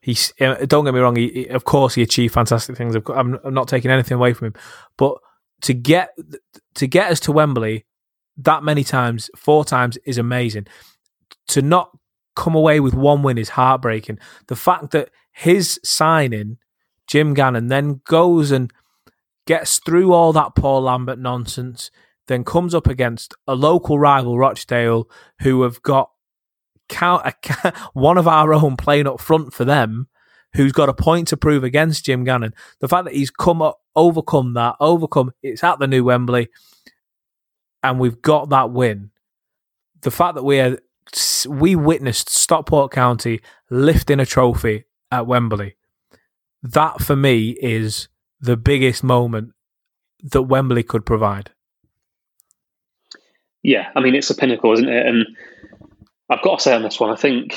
[0.01, 2.95] He's uh, don't get me wrong he, of course he achieved fantastic things.
[2.95, 4.55] I'm, I'm not taking anything away from him.
[4.99, 5.17] But
[5.63, 6.11] to get
[6.75, 7.87] to get us to wembley
[8.37, 10.67] that many times four times is amazing.
[11.49, 11.97] To not
[12.37, 14.19] come away with one win is heartbreaking.
[14.49, 16.59] The fact that his signing,
[17.07, 18.73] Jim Gannon, then goes and
[19.47, 21.91] gets through all that Paul Lambert nonsense,
[22.27, 25.09] then comes up against a local rival, Rochdale,
[25.41, 26.11] who have got
[26.89, 27.35] count,
[27.93, 30.09] one of our own playing up front for them,
[30.55, 32.55] who's got a point to prove against Jim Gannon.
[32.81, 36.49] The fact that he's come up, overcome that, overcome, it's at the new Wembley,
[37.83, 39.11] and we've got that win.
[40.01, 40.79] The fact that we're
[41.49, 43.41] we witnessed Stockport County
[43.71, 45.77] lifting a trophy at Wembley.
[46.63, 48.09] That for me is
[48.45, 49.53] the biggest moment
[50.23, 51.51] that Wembley could provide.
[53.63, 55.07] Yeah, I mean it's a pinnacle, isn't it?
[55.07, 55.27] And
[56.29, 57.55] I've got to say on this one, I think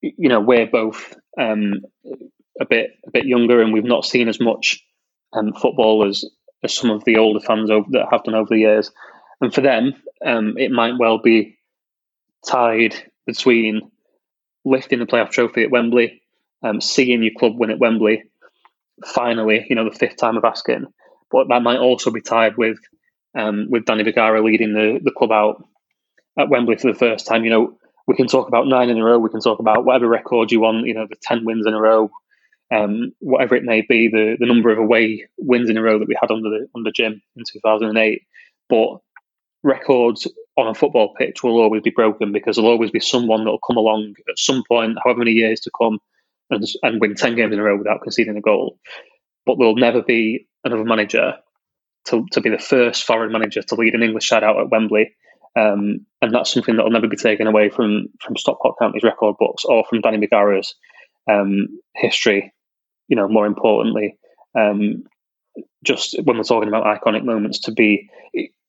[0.00, 1.82] you know we're both um,
[2.58, 4.82] a bit a bit younger, and we've not seen as much
[5.34, 6.24] um, football as
[6.62, 8.90] as some of the older fans over, that have done over the years.
[9.42, 9.92] And for them,
[10.24, 11.58] um, it might well be
[12.48, 12.94] tied
[13.26, 13.90] between
[14.64, 16.22] lifting the playoff trophy at Wembley,
[16.62, 18.24] um, seeing your club win at Wembley,
[19.04, 20.86] finally, you know, the fifth time of asking.
[21.30, 22.78] But that might also be tied with
[23.36, 25.64] um, with Danny Bergara leading the, the club out
[26.38, 27.44] at Wembley for the first time.
[27.44, 29.18] You know, we can talk about nine in a row.
[29.18, 30.86] We can talk about whatever record you want.
[30.86, 32.10] You know, the ten wins in a row,
[32.72, 36.08] um, whatever it may be, the the number of away wins in a row that
[36.08, 38.22] we had under the under Jim in two thousand and eight.
[38.68, 38.98] But
[39.62, 40.26] records
[40.56, 43.76] on a football pitch will always be broken because there'll always be someone that'll come
[43.76, 45.98] along at some point, however many years to come,
[46.50, 48.78] and, and win 10 games in a row without conceding a goal.
[49.44, 51.34] But there'll never be another manager
[52.06, 55.14] to, to be the first foreign manager to lead an English side out at Wembley.
[55.58, 59.36] Um, and that's something that will never be taken away from, from Stockport County's record
[59.38, 60.74] books or from Danny Bergara's
[61.30, 62.52] um, history.
[63.08, 64.18] You know, more importantly,
[64.58, 65.04] um,
[65.84, 68.10] just when we're talking about iconic moments, to be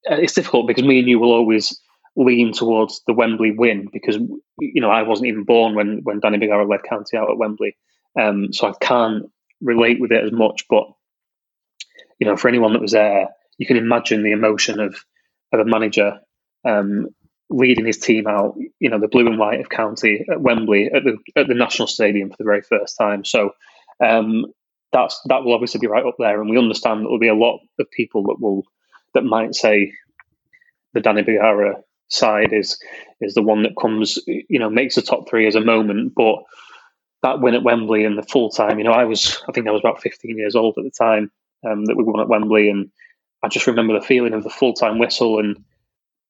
[0.03, 1.81] it's difficult because me and you will always
[2.17, 4.17] lean towards the Wembley win because
[4.59, 7.77] you know I wasn't even born when when Danny Bergara led County out at Wembley,
[8.19, 9.27] um, so I can't
[9.61, 10.65] relate with it as much.
[10.67, 10.87] But
[12.19, 14.97] you know, for anyone that was there, you can imagine the emotion of
[15.53, 16.19] of a manager
[16.67, 17.07] um,
[17.51, 18.55] leading his team out.
[18.79, 21.87] You know, the blue and white of County at Wembley at the at the National
[21.87, 23.23] Stadium for the very first time.
[23.23, 23.51] So.
[24.03, 24.45] Um,
[24.93, 27.35] that's that will obviously be right up there, and we understand that there'll be a
[27.35, 28.63] lot of people that will
[29.13, 29.91] that might say
[30.93, 32.79] the Danny Bergara side is
[33.19, 36.13] is the one that comes, you know, makes the top three as a moment.
[36.15, 36.43] But
[37.23, 39.71] that win at Wembley and the full time, you know, I was, I think I
[39.71, 41.31] was about 15 years old at the time
[41.67, 42.91] um, that we won at Wembley, and
[43.43, 45.39] I just remember the feeling of the full time whistle.
[45.39, 45.63] And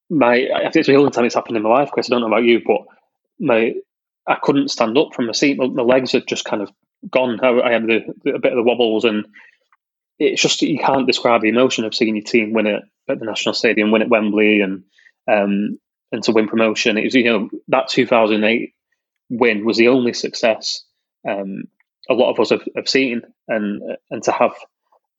[0.09, 2.09] my, I think it's the only time it's happened in my life, Chris.
[2.09, 2.81] I don't know about you, but
[3.39, 3.73] my,
[4.27, 5.57] I couldn't stand up from my seat.
[5.57, 6.71] My, my legs had just kind of
[7.09, 7.39] gone.
[7.41, 9.25] I, I had the, the, a bit of the wobbles, and
[10.19, 13.25] it's just you can't describe the emotion of seeing your team win it at the
[13.25, 14.83] National Stadium, win at Wembley, and
[15.27, 15.79] um,
[16.11, 16.97] and to win promotion.
[16.97, 18.73] It was you know that 2008
[19.29, 20.85] win was the only success
[21.27, 21.63] um,
[22.09, 24.53] a lot of us have, have seen, and and to have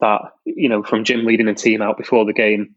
[0.00, 2.74] that you know from Jim leading the team out before the game,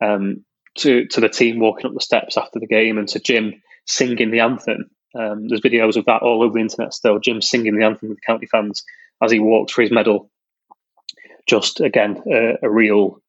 [0.00, 0.44] um,
[0.78, 4.30] to to the team walking up the steps after the game and to Jim singing
[4.30, 4.90] the anthem.
[5.14, 7.18] Um, there's videos of that all over the internet still.
[7.18, 8.82] Jim singing the anthem with the county fans
[9.22, 10.30] as he walks for his medal.
[11.46, 13.20] Just again, a, a real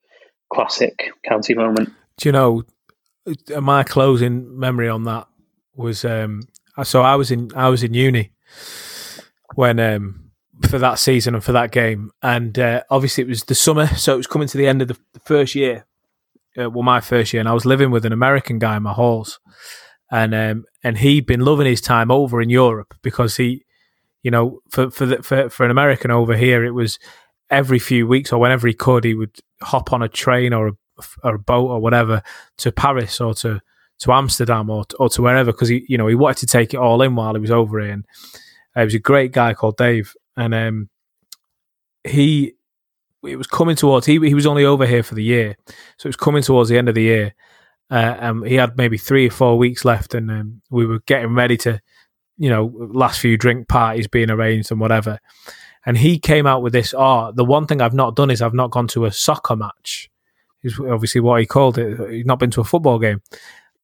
[0.51, 1.91] classic county moment.
[2.18, 2.64] Do you know
[3.61, 5.28] my closing memory on that
[5.76, 6.41] was um,
[6.84, 8.32] so I was in I was in uni
[9.55, 10.32] when um,
[10.67, 14.13] for that season and for that game, and uh, obviously it was the summer, so
[14.13, 15.86] it was coming to the end of the, the first year.
[16.55, 18.93] Uh, well, my first year, and I was living with an American guy in my
[18.93, 19.39] halls,
[20.11, 23.65] and um, and he'd been loving his time over in Europe because he,
[24.21, 26.99] you know, for for the, for for an American over here, it was
[27.49, 30.71] every few weeks or whenever he could, he would hop on a train or a,
[31.23, 32.21] or a boat or whatever
[32.57, 33.61] to Paris or to
[33.99, 36.77] to Amsterdam or or to wherever because he you know he wanted to take it
[36.77, 37.91] all in while he was over here.
[37.91, 38.05] And
[38.75, 40.89] uh, was a great guy called Dave, and um,
[42.03, 42.53] he
[43.23, 45.55] it was coming towards he he was only over here for the year,
[45.97, 47.33] so it was coming towards the end of the year.
[47.89, 51.55] Uh, he had maybe three or four weeks left, and um, we were getting ready
[51.57, 51.79] to,
[52.37, 55.19] you know, last few drink parties being arranged and whatever.
[55.85, 56.93] And he came out with this.
[56.97, 60.09] Oh, the one thing I've not done is I've not gone to a soccer match.
[60.64, 62.11] Is obviously what he called it.
[62.11, 63.22] He's not been to a football game.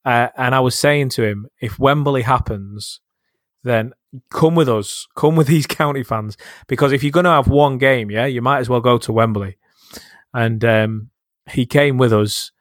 [0.06, 3.02] Uh, and I was saying to him, if Wembley happens,
[3.64, 3.94] then
[4.32, 7.78] come with us, come with these county fans, because if you're going to have one
[7.78, 9.58] game, yeah, you might as well go to Wembley.
[10.34, 11.10] And um,
[11.50, 12.52] he came with us.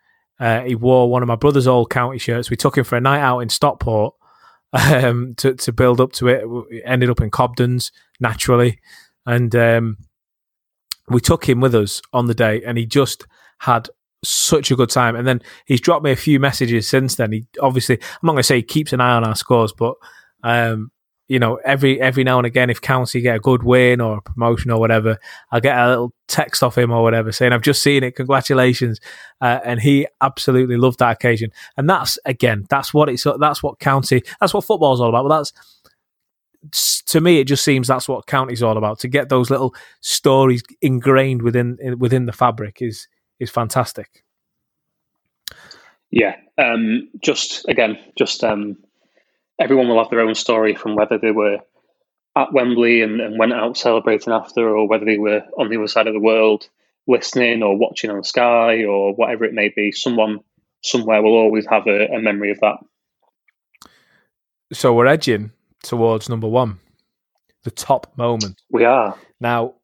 [0.40, 2.50] Uh, he wore one of my brother's old county shirts.
[2.50, 4.14] We took him for a night out in Stockport
[4.72, 6.48] um, to to build up to it.
[6.48, 8.80] We ended up in Cobden's naturally,
[9.26, 9.98] and um,
[11.08, 13.26] we took him with us on the day, and he just
[13.60, 13.88] had
[14.24, 15.16] such a good time.
[15.16, 17.32] And then he's dropped me a few messages since then.
[17.32, 19.94] He obviously, I'm not going to say he keeps an eye on our scores, but
[20.42, 20.90] um,
[21.28, 24.22] you know, every every now and again, if County get a good win or a
[24.22, 25.18] promotion or whatever,
[25.52, 28.98] I'll get a little text off him or whatever saying, "I've just seen it, congratulations!"
[29.40, 31.50] Uh, and he absolutely loved that occasion.
[31.76, 35.28] And that's again, that's what it's that's what County, that's what football's all about.
[35.28, 35.52] But that's
[37.08, 38.98] to me, it just seems that's what County's all about.
[39.00, 43.06] To get those little stories ingrained within within the fabric is
[43.38, 44.24] is fantastic.
[46.10, 48.76] Yeah, um, just again, just um,
[49.58, 51.58] everyone will have their own story from whether they were
[52.36, 55.88] at Wembley and, and, went out celebrating after, or whether they were on the other
[55.88, 56.68] side of the world
[57.06, 59.90] listening or watching on Sky or whatever it may be.
[59.90, 60.40] Someone
[60.82, 62.76] somewhere will always have a, a memory of that.
[64.72, 66.78] So we're edging towards number one,
[67.64, 68.60] the top moment.
[68.70, 69.16] We are.
[69.40, 69.74] Now,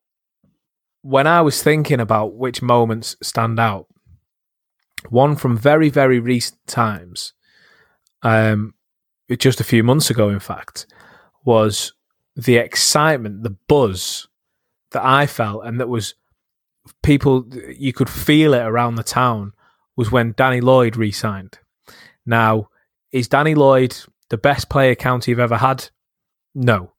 [1.04, 3.88] when I was thinking about which moments stand out,
[5.10, 7.34] one from very, very recent times,
[8.22, 8.72] um,
[9.38, 10.86] just a few months ago, in fact,
[11.44, 11.92] was
[12.34, 14.28] the excitement, the buzz
[14.92, 16.14] that I felt, and that was
[17.02, 19.52] people, you could feel it around the town,
[19.96, 21.58] was when Danny Lloyd re signed.
[22.24, 22.70] Now,
[23.12, 23.94] is Danny Lloyd
[24.30, 25.90] the best player County have ever had?
[26.54, 26.94] No.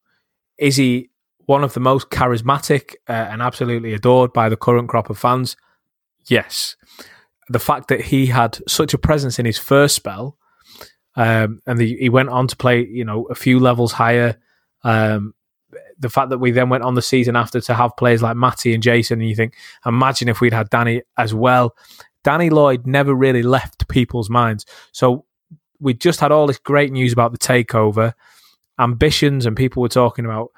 [0.59, 1.09] Is he
[1.45, 5.55] one of the most charismatic uh, and absolutely adored by the current crop of fans?
[6.27, 6.75] Yes.
[7.49, 10.37] The fact that he had such a presence in his first spell
[11.15, 14.37] um, and the, he went on to play, you know, a few levels higher.
[14.83, 15.33] Um,
[15.97, 18.73] the fact that we then went on the season after to have players like Matty
[18.73, 21.75] and Jason, and you think, imagine if we'd had Danny as well.
[22.23, 24.65] Danny Lloyd never really left people's minds.
[24.91, 25.25] So
[25.79, 28.13] we just had all this great news about the takeover,
[28.79, 30.51] ambitions, and people were talking about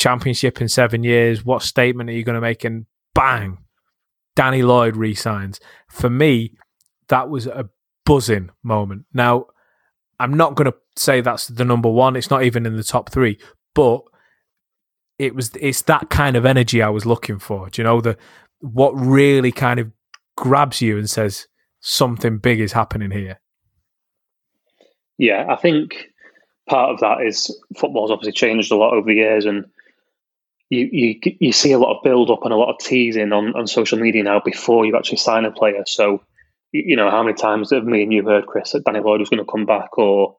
[0.00, 1.44] championship in seven years.
[1.44, 2.64] What statement are you going to make?
[2.64, 3.58] And bang,
[4.34, 5.60] Danny Lloyd resigns.
[5.88, 6.54] For me,
[7.08, 7.68] that was a
[8.06, 9.04] buzzing moment.
[9.12, 9.46] Now,
[10.18, 12.16] I'm not going to say that's the number one.
[12.16, 13.38] It's not even in the top three,
[13.74, 14.00] but
[15.18, 15.50] it was.
[15.60, 17.68] It's that kind of energy I was looking for.
[17.68, 18.16] Do you know the
[18.60, 19.90] what really kind of
[20.36, 21.46] grabs you and says
[21.80, 23.38] something big is happening here?
[25.18, 26.08] Yeah, I think
[26.68, 29.66] part of that is football's obviously changed a lot over the years, and
[30.70, 33.54] you you you see a lot of build up and a lot of teasing on,
[33.54, 35.82] on social media now before you actually sign a player.
[35.86, 36.22] So
[36.72, 39.28] you know, how many times have me and you heard, Chris, that Danny Lloyd was
[39.28, 40.36] going to come back or,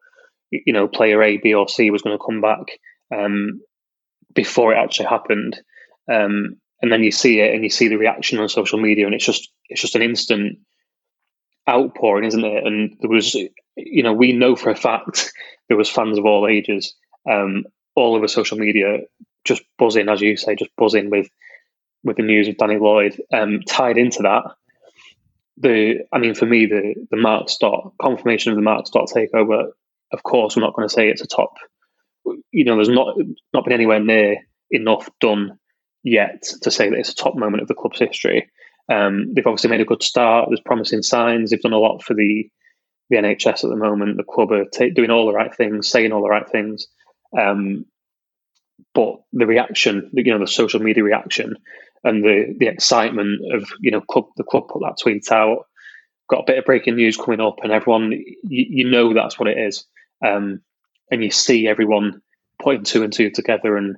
[0.49, 2.79] you know, player A, B, or C was going to come back
[3.13, 3.61] um,
[4.33, 5.59] before it actually happened.
[6.11, 9.13] Um, and then you see it and you see the reaction on social media and
[9.13, 10.59] it's just it's just an instant
[11.69, 12.65] outpouring, isn't it?
[12.65, 13.35] And there was,
[13.75, 15.31] you know, we know for a fact
[15.67, 16.95] there was fans of all ages
[17.29, 17.65] um,
[17.95, 18.99] all over social media
[19.43, 21.29] just buzzing, as you say, just buzzing with
[22.03, 23.21] with the news of Danny Lloyd.
[23.31, 24.43] Um, tied into that,
[25.57, 29.71] the I mean, for me, the the Mark Stott confirmation of the Mark Stott takeover.
[30.11, 31.53] Of course, we're not going to say it's a top.
[32.51, 33.15] You know, there's not
[33.53, 34.37] not been anywhere near
[34.71, 35.57] enough done
[36.03, 38.49] yet to say that it's a top moment of the club's history.
[38.91, 40.49] Um, they've obviously made a good start.
[40.49, 41.51] There's promising signs.
[41.51, 42.49] They've done a lot for the
[43.09, 44.17] the NHS at the moment.
[44.17, 46.87] The club are t- doing all the right things, saying all the right things.
[47.37, 47.85] Um,
[48.93, 51.55] but the reaction, you know, the social media reaction
[52.03, 55.67] and the the excitement of you know club the club put that tweet out,
[56.29, 59.49] got a bit of breaking news coming up, and everyone you, you know that's what
[59.49, 59.85] it is,
[60.25, 60.61] um,
[61.11, 62.21] and you see everyone
[62.59, 63.97] putting two and two together and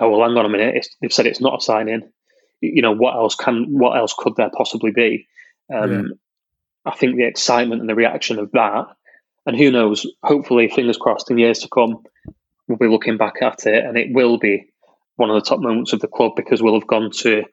[0.00, 2.10] oh well, hang on a minute, it's, they've said it's not a sign in.
[2.60, 5.26] You know what else can what else could there possibly be?
[5.72, 6.02] Um, yeah.
[6.92, 8.86] I think the excitement and the reaction of that,
[9.46, 12.04] and who knows, hopefully, fingers crossed, in years to come,
[12.68, 14.66] we'll be looking back at it and it will be
[15.16, 17.44] one of the top moments of the club because we'll have gone to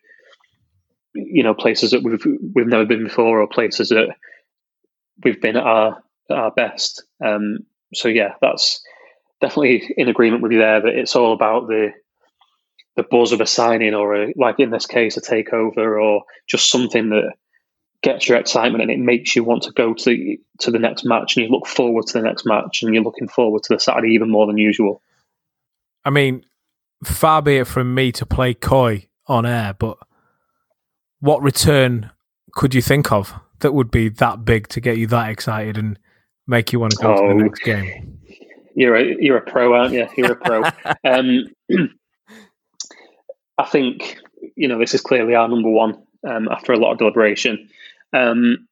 [1.13, 4.09] you know places that we've we've never been before or places that
[5.23, 7.03] we've been at our at our best.
[7.23, 7.59] Um,
[7.93, 8.81] so yeah, that's
[9.41, 10.81] definitely in agreement with you there.
[10.81, 11.91] That it's all about the
[12.95, 16.69] the buzz of a signing or a, like in this case a takeover or just
[16.69, 17.31] something that
[18.01, 21.05] gets your excitement and it makes you want to go to the, to the next
[21.05, 23.79] match and you look forward to the next match and you're looking forward to the
[23.79, 25.01] Saturday even more than usual.
[26.03, 26.43] I mean,
[27.03, 29.97] far be it from me to play coy on air, but
[31.19, 32.09] what return
[32.53, 35.97] could you think of that would be that big to get you that excited and
[36.47, 37.37] make you want to go oh, to the oh.
[37.37, 38.19] next game?
[38.73, 40.07] You're a you're a pro, aren't you?
[40.17, 40.63] You're a pro.
[41.03, 41.45] um,
[43.57, 44.17] I think
[44.55, 47.69] you know this is clearly our number one um, after a lot of deliberation.
[48.13, 48.67] Um,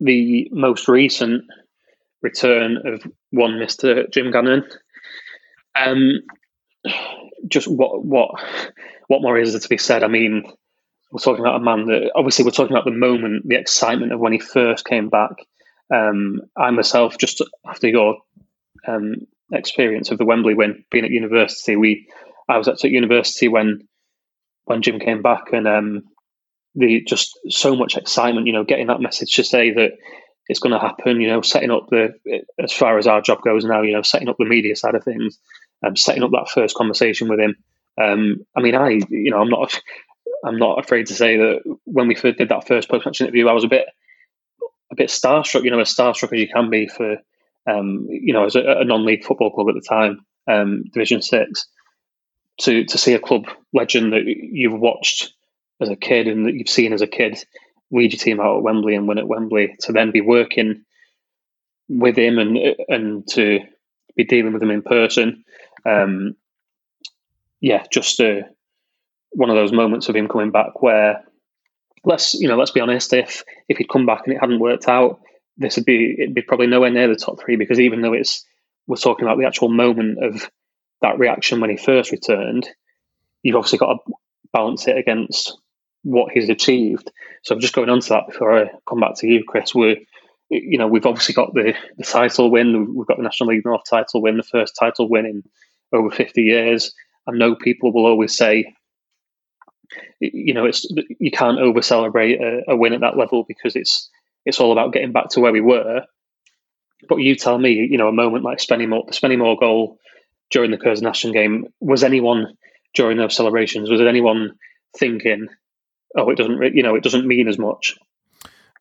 [0.00, 1.44] the most recent
[2.22, 4.64] return of one Mister Jim Gannon.
[5.74, 6.20] Um,
[7.48, 8.30] just what what
[9.08, 10.02] what more is there to be said?
[10.02, 10.44] I mean,
[11.10, 14.20] we're talking about a man that obviously we're talking about the moment, the excitement of
[14.20, 15.32] when he first came back.
[15.92, 18.18] Um, I myself, just after your
[18.86, 22.08] um, experience of the Wembley win, being at university, we
[22.48, 23.88] I was at university when
[24.64, 26.02] when Jim came back, and um,
[26.78, 29.92] the just so much excitement, you know, getting that message to say that
[30.48, 32.14] it's going to happen, you know, setting up the
[32.58, 35.04] as far as our job goes now, you know, setting up the media side of
[35.04, 35.38] things,
[35.84, 37.56] um, setting up that first conversation with him.
[38.00, 39.80] Um, I mean, I, you know, I'm not,
[40.44, 43.52] I'm not afraid to say that when we first did that first post-match interview, I
[43.52, 43.86] was a bit,
[44.92, 47.16] a bit starstruck, you know, as starstruck as you can be for,
[47.68, 51.66] um, you know, as a, a, non-league football club at the time, um, Division Six,
[52.60, 55.34] to to see a club legend that you've watched
[55.80, 57.42] as a kid and that you've seen as a kid
[57.90, 60.84] lead your team out at Wembley and win at Wembley to then be working
[61.88, 62.58] with him and
[62.88, 63.60] and to
[64.16, 65.44] be dealing with him in person.
[65.86, 66.36] Um,
[67.60, 68.42] yeah, just uh,
[69.30, 71.24] one of those moments of him coming back where
[72.04, 74.88] let's you know let's be honest if if he'd come back and it hadn't worked
[74.88, 75.20] out
[75.56, 78.44] this would be it'd be probably nowhere near the top three because even though it's
[78.86, 80.48] we're talking about the actual moment of
[81.02, 82.68] that reaction when he first returned
[83.42, 84.12] you've obviously got to
[84.52, 85.58] balance it against
[86.02, 87.10] what he's achieved.
[87.42, 89.74] So I'm just going on to that before I come back to you, Chris.
[89.74, 90.06] We,
[90.50, 92.94] you know, we've obviously got the, the title win.
[92.94, 95.42] We've got the National League North title win, the first title win in
[95.92, 96.94] over 50 years.
[97.26, 98.74] I know people will always say,
[100.20, 100.86] you know, it's
[101.18, 104.10] you can't over celebrate a, a win at that level because it's
[104.44, 106.02] it's all about getting back to where we were.
[107.08, 109.98] But you tell me, you know, a moment like Spennymoor, the Spennymoor goal
[110.50, 112.56] during the Curzon Ashton game, was anyone
[112.94, 114.54] during those celebrations, was anyone
[114.96, 115.48] thinking,
[116.16, 117.96] oh, it doesn't, you know, it doesn't mean as much.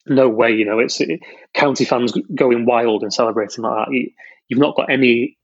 [0.06, 1.20] No way, you know, it's it,
[1.54, 3.94] county fans going wild and celebrating like that.
[3.94, 4.12] You,
[4.48, 5.38] you've not got any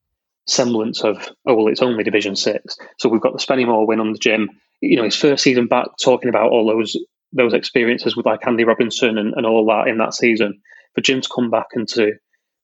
[0.47, 2.77] semblance of, oh, well, it's only Division Six.
[2.97, 4.49] So we've got the Spennymoor win on the Jim.
[4.79, 6.97] You know, his first season back, talking about all those
[7.36, 10.61] those experiences with like Andy Robinson and, and all that in that season.
[10.93, 12.13] For Jim to come back and to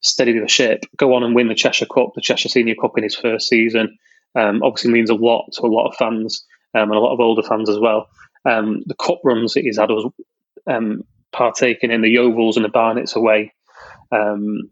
[0.01, 3.03] steady the ship, go on and win the Cheshire Cup, the Cheshire Senior Cup in
[3.03, 3.97] his first season,
[4.35, 6.45] um, obviously means a lot to a lot of fans
[6.75, 8.07] um, and a lot of older fans as well
[8.45, 10.05] um, the cup runs that he's had us
[10.67, 13.53] um, partaking in, the Yeovils and the Barnets away.
[14.11, 14.69] Um,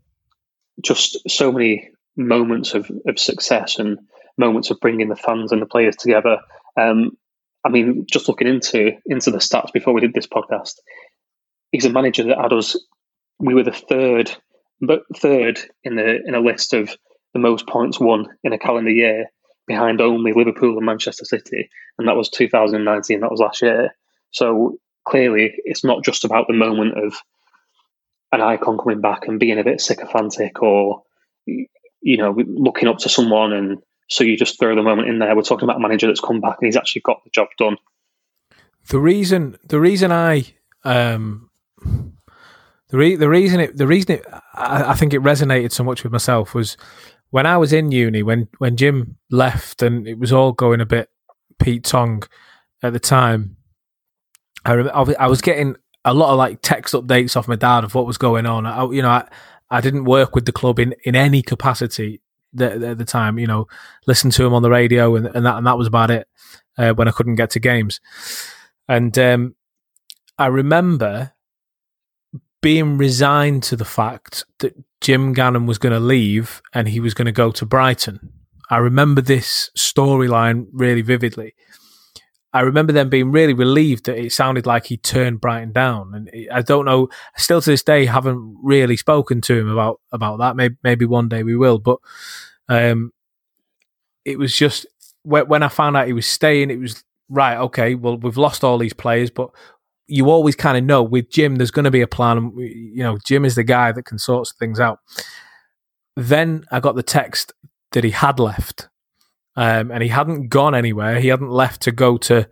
[0.84, 4.00] just so many moments of, of success and
[4.38, 6.38] moments of bringing the fans and the players together.
[6.80, 7.18] Um,
[7.64, 10.76] I mean, just looking into into the stats before we did this podcast,
[11.72, 12.78] he's a manager that had us.
[13.40, 14.32] We were the third,
[14.82, 16.96] but third in the in a list of
[17.34, 19.28] the most points won in a calendar year
[19.68, 23.20] behind only Liverpool and Manchester City, and that was 2019.
[23.20, 23.96] That was last year.
[24.32, 27.14] So clearly, it's not just about the moment of
[28.32, 31.04] an icon coming back and being a bit sycophantic or
[31.46, 35.36] you know looking up to someone, and so you just throw the moment in there.
[35.36, 37.78] We're talking about a manager that's come back and he's actually got the job done.
[38.90, 40.46] The reason, the reason I,
[40.86, 41.50] um,
[42.90, 46.04] the re- the reason it, the reason it, I, I think it resonated so much
[46.04, 46.78] with myself was
[47.30, 50.86] when I was in uni, when when Jim left and it was all going a
[50.86, 51.10] bit
[51.60, 52.24] Pete Tong
[52.82, 53.58] at the time,
[54.66, 55.76] I, I was getting
[56.06, 58.66] a lot of like text updates off my dad of what was going on.
[58.66, 59.28] I, you know, I,
[59.70, 62.22] I didn't work with the club in, in any capacity
[62.60, 63.38] at the time.
[63.38, 63.68] You know,
[64.06, 66.28] listen to him on the radio, and, and that and that was about it.
[66.78, 68.00] Uh, when I couldn't get to games,
[68.88, 69.56] and um,
[70.38, 71.34] I remember
[72.62, 77.14] being resigned to the fact that Jim Gannon was going to leave and he was
[77.14, 78.32] going to go to Brighton.
[78.70, 81.56] I remember this storyline really vividly.
[82.54, 86.50] I remember them being really relieved that it sounded like he turned Brighton down, and
[86.52, 87.10] I don't know.
[87.36, 90.56] Still to this day, haven't really spoken to him about about that.
[90.56, 92.00] Maybe maybe one day we will, but
[92.68, 93.12] um,
[94.26, 94.86] it was just
[95.24, 97.58] when I found out he was staying, it was right.
[97.58, 99.52] Okay, well we've lost all these players, but
[100.08, 102.54] you always kind of know with Jim, there's going to be a plan.
[102.58, 105.00] You know, Jim is the guy that can sort things out.
[106.16, 107.54] Then I got the text
[107.92, 108.90] that he had left,
[109.56, 111.20] um, and he hadn't gone anywhere.
[111.20, 112.48] He hadn't left to go to,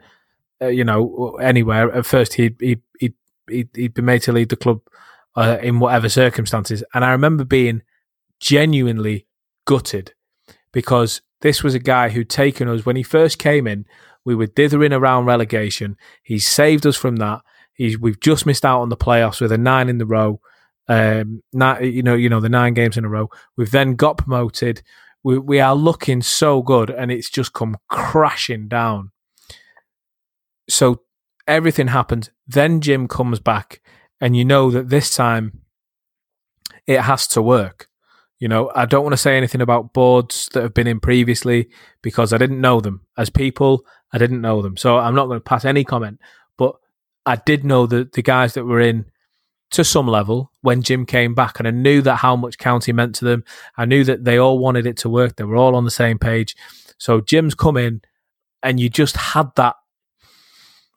[0.61, 1.91] uh, you know, anywhere.
[1.91, 3.13] At first, he'd he'd he'd,
[3.49, 4.81] he'd, he'd been made to leave the club
[5.35, 6.83] uh, in whatever circumstances.
[6.93, 7.81] And I remember being
[8.39, 9.27] genuinely
[9.65, 10.13] gutted
[10.71, 13.85] because this was a guy who'd taken us when he first came in.
[14.25, 15.95] We were dithering around relegation.
[16.23, 17.41] He saved us from that.
[17.73, 20.39] He's, we've just missed out on the playoffs with a nine in the row.
[20.87, 23.29] Um, nine, you know, you know, the nine games in a row.
[23.55, 24.81] We've then got promoted.
[25.23, 29.11] We, we are looking so good, and it's just come crashing down.
[30.69, 31.01] So
[31.47, 32.29] everything happens.
[32.47, 33.81] Then Jim comes back,
[34.21, 35.61] and you know that this time
[36.87, 37.87] it has to work.
[38.39, 41.69] You know, I don't want to say anything about boards that have been in previously
[42.01, 43.01] because I didn't know them.
[43.17, 43.85] As people,
[44.15, 44.77] I didn't know them.
[44.77, 46.21] So I'm not going to pass any comment.
[46.57, 46.77] But
[47.25, 49.05] I did know that the guys that were in
[49.71, 51.59] to some level when Jim came back.
[51.59, 53.43] And I knew that how much county meant to them.
[53.75, 55.35] I knew that they all wanted it to work.
[55.35, 56.55] They were all on the same page.
[56.97, 58.03] So Jim's come in
[58.63, 59.75] and you just had that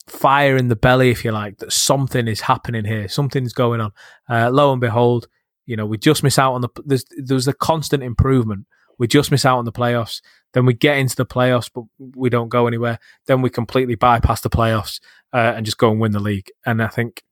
[0.06, 3.08] fire in the belly, if you like, that something is happening here.
[3.08, 3.90] Something's going on.
[4.30, 5.26] Uh, lo and behold,
[5.66, 6.68] you know, we just miss out on the.
[6.84, 8.66] There's there's a constant improvement.
[8.98, 10.20] We just miss out on the playoffs.
[10.54, 12.98] Then we get into the playoffs, but we don't go anywhere.
[13.26, 15.00] Then we completely bypass the playoffs
[15.32, 16.50] uh, and just go and win the league.
[16.64, 17.22] And I think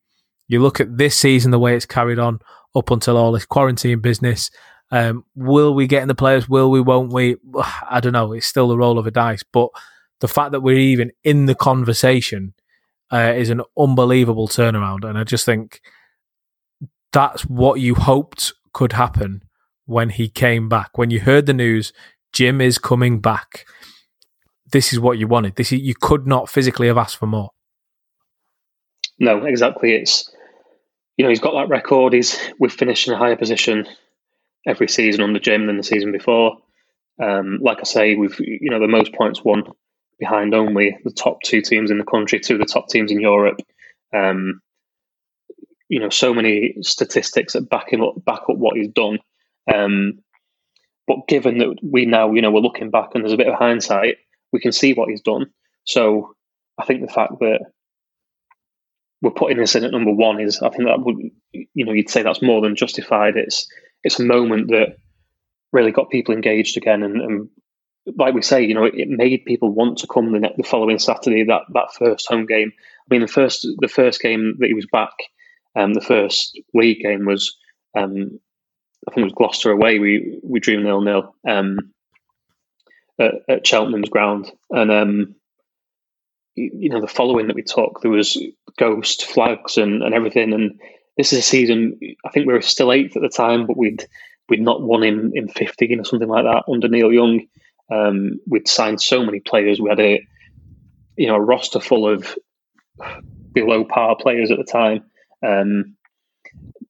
[0.49, 2.41] you look at this season, the way it's carried on
[2.75, 4.51] up until all this quarantine business.
[4.91, 6.49] Um, will we get in the playoffs?
[6.49, 6.81] Will we?
[6.81, 7.37] Won't we?
[7.91, 8.33] I don't know.
[8.33, 9.43] It's still the roll of a dice.
[9.43, 9.71] But
[10.21, 12.55] the fact that we're even in the conversation
[13.13, 15.09] uh, is an unbelievable turnaround.
[15.09, 15.81] And I just think
[17.13, 19.43] that's what you hoped could happen
[19.87, 20.99] when he came back.
[20.99, 21.93] When you heard the news,
[22.33, 23.67] Jim is coming back.
[24.71, 25.57] This is what you wanted.
[25.57, 27.51] This is, you could not physically have asked for more.
[29.19, 29.95] No, exactly.
[29.95, 30.31] It's
[31.17, 32.13] you know he's got that record.
[32.13, 33.87] He's we've finished in a higher position
[34.67, 36.59] every season under Jim than the season before.
[37.23, 39.63] Um, like I say, we've you know the most points won
[40.19, 43.21] behind only the top two teams in the country, two of the top teams in
[43.21, 43.61] Europe.
[44.15, 44.61] Um,
[45.89, 49.19] you know so many statistics that back up, back up what he's done.
[49.73, 50.21] Um,
[51.07, 53.59] but given that we now, you know, we're looking back and there's a bit of
[53.59, 54.17] hindsight,
[54.53, 55.47] we can see what he's done.
[55.85, 56.35] So
[56.79, 57.61] I think the fact that
[59.23, 61.17] we're putting this in at number one is, I think that would,
[61.53, 63.37] you know, you'd say that's more than justified.
[63.37, 63.67] It's
[64.03, 64.97] it's a moment that
[65.73, 67.49] really got people engaged again, and, and
[68.17, 70.99] like we say, you know, it, it, made people want to come the, the following
[70.99, 72.73] Saturday that that first home game.
[72.77, 75.13] I mean, the first the first game that he was back
[75.77, 77.57] um, the first league game was,
[77.97, 78.41] um,
[79.09, 79.99] I think it was Gloucester away.
[79.99, 81.93] We we drew nil nil um,
[83.19, 85.35] at, at, Cheltenham's ground, and um,
[86.55, 88.39] you know the following that we took, there was
[88.79, 90.53] ghost flags and, and everything.
[90.53, 90.81] And
[91.17, 91.99] this is a season.
[92.25, 94.07] I think we were still eighth at the time, but we'd
[94.49, 97.47] we'd not won in in fifteen or something like that under Neil Young.
[97.93, 99.81] Um, we'd signed so many players.
[99.81, 100.21] We had a
[101.17, 102.37] you know a roster full of
[103.53, 105.05] below par players at the time.
[105.47, 105.96] Um,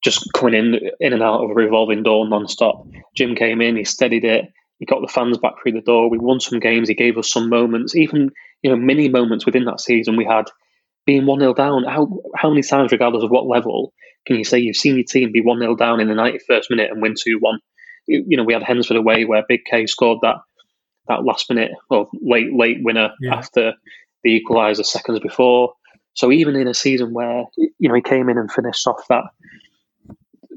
[0.06, 2.86] just coming in in and out of a revolving door non-stop.
[3.16, 4.44] Jim came in, he steadied it,
[4.78, 6.08] he got the fans back through the door.
[6.08, 8.30] We won some games, he gave us some moments, even
[8.62, 10.16] you know mini moments within that season.
[10.16, 10.44] We had
[11.06, 11.82] being one 0 down.
[11.84, 13.92] How how many times, regardless of what level,
[14.26, 16.70] can you say you've seen your team be one 0 down in the ninety first
[16.70, 17.58] minute and win two one?
[18.06, 20.36] You know, we had Hednesford away where Big K scored that
[21.08, 23.34] that last minute or late late winner yeah.
[23.34, 23.74] after
[24.22, 25.74] the equaliser seconds before.
[26.14, 29.24] So even in a season where you know he came in and finished off that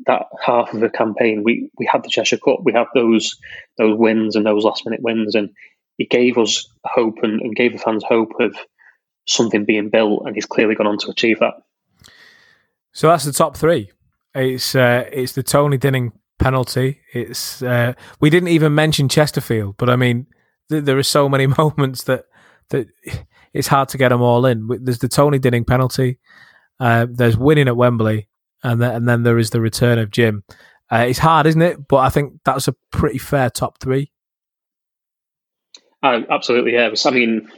[0.06, 3.38] that half of the campaign, we we had the Cheshire Cup, we had those
[3.78, 5.50] those wins and those last minute wins, and
[5.97, 8.56] he gave us hope and, and gave the fans hope of
[9.28, 11.54] something being built, and he's clearly gone on to achieve that.
[12.93, 13.91] So that's the top three.
[14.34, 17.02] It's uh, it's the Tony Dinning penalty.
[17.14, 20.28] It's uh, we didn't even mention Chesterfield, but I mean,
[20.70, 22.26] th- there are so many moments that
[22.70, 22.88] that
[23.54, 24.68] it's hard to get them all in.
[24.82, 26.20] There's the Tony Dinning penalty.
[26.80, 28.28] Uh, there's winning at Wembley,
[28.64, 30.43] and then, and then there is the return of Jim.
[30.91, 31.88] Uh, it's hard, isn't it?
[31.88, 34.12] But I think that's a pretty fair top three.
[36.01, 36.89] Uh, absolutely, yeah.
[37.05, 37.49] I mean,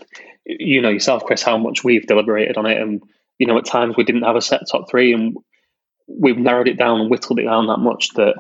[0.45, 3.02] you know yourself, Chris, how much we've deliberated on it, and
[3.38, 5.36] you know at times we didn't have a set top three, and
[6.08, 8.36] we've narrowed it down and whittled it down that much that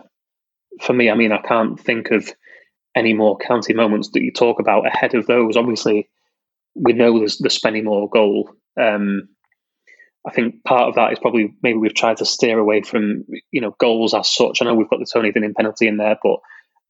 [0.81, 2.31] for me, I mean, I can't think of
[2.95, 5.55] any more county moments that you talk about ahead of those.
[5.55, 6.09] Obviously,
[6.75, 8.49] we know there's the Spennymoor goal.
[8.79, 9.29] Um,
[10.25, 13.61] I think part of that is probably maybe we've tried to steer away from you
[13.61, 14.61] know goals as such.
[14.61, 16.39] I know we've got the Tony Dinning penalty in there, but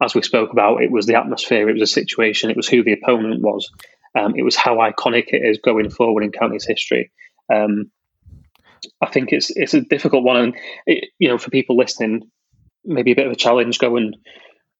[0.03, 2.83] as we spoke about, it was the atmosphere, it was a situation, it was who
[2.83, 3.69] the opponent was,
[4.17, 7.11] um, it was how iconic it is going forward in county's history.
[7.53, 7.91] Um,
[9.01, 10.55] I think it's it's a difficult one, and
[10.85, 12.29] it, you know, for people listening,
[12.83, 13.79] maybe a bit of a challenge.
[13.79, 14.15] Go and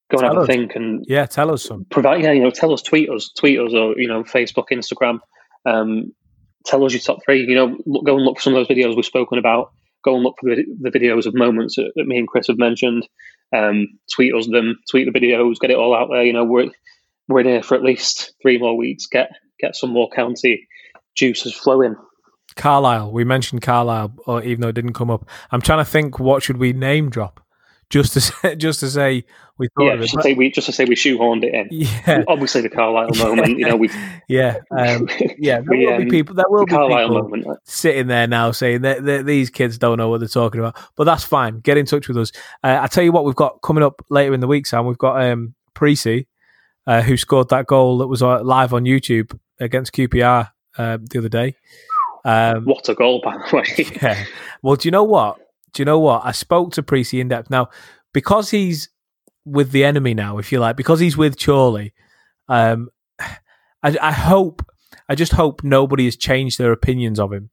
[0.10, 0.49] go and tell have us.
[0.49, 1.86] a think, and yeah, tell us some.
[1.86, 5.20] Provide, yeah, you know, tell us, tweet us, tweet us, or you know, Facebook, Instagram.
[5.66, 6.14] Um,
[6.66, 7.45] tell us your top three.
[7.47, 9.72] You know, go and look for some of those videos we've spoken about.
[10.03, 12.57] Go and look for the, the videos of moments that, that, me and Chris have
[12.57, 13.07] mentioned.
[13.55, 16.24] Um, tweet us them, tweet the videos, get it all out there.
[16.24, 16.70] You know, we're
[17.28, 19.05] we're in here for at least three more weeks.
[19.05, 20.68] Get get some more county
[21.16, 21.95] juices flowing.
[22.55, 25.30] Carlisle, we mentioned Carlisle, or even though it didn't come up.
[25.51, 27.45] I'm trying to think, what should we name drop?
[27.92, 29.26] Just to say, just to say
[29.58, 30.04] we thought yeah, of it.
[30.04, 31.68] Just to say we just to say we shoehorned it in.
[31.70, 33.60] Yeah, obviously the Carlisle moment.
[33.60, 33.89] You know, we
[34.28, 35.60] yeah, um, yeah.
[35.60, 36.34] There we, will um, be people.
[36.34, 37.60] There will be Carlisle people moment.
[37.66, 40.78] sitting there now saying that, that, these kids don't know what they're talking about.
[40.96, 41.60] But that's fine.
[41.60, 42.32] Get in touch with us.
[42.64, 44.86] Uh, I tell you what, we've got coming up later in the week, Sam.
[44.86, 45.54] We've got um,
[46.88, 51.20] uh, who scored that goal that was uh, live on YouTube against QPR uh, the
[51.20, 51.56] other day.
[52.24, 53.89] Um, what a goal, by the way.
[54.02, 54.26] yeah.
[54.62, 55.39] Well, do you know what?
[55.74, 56.22] Do you know what?
[56.26, 57.50] I spoke to Precy in depth.
[57.50, 57.70] Now,
[58.14, 58.90] because he's
[59.46, 61.94] with the enemy now, if you like, because he's with Chorley,
[62.48, 64.64] um, I, I hope,
[65.10, 67.50] I just hope nobody has changed their opinions of him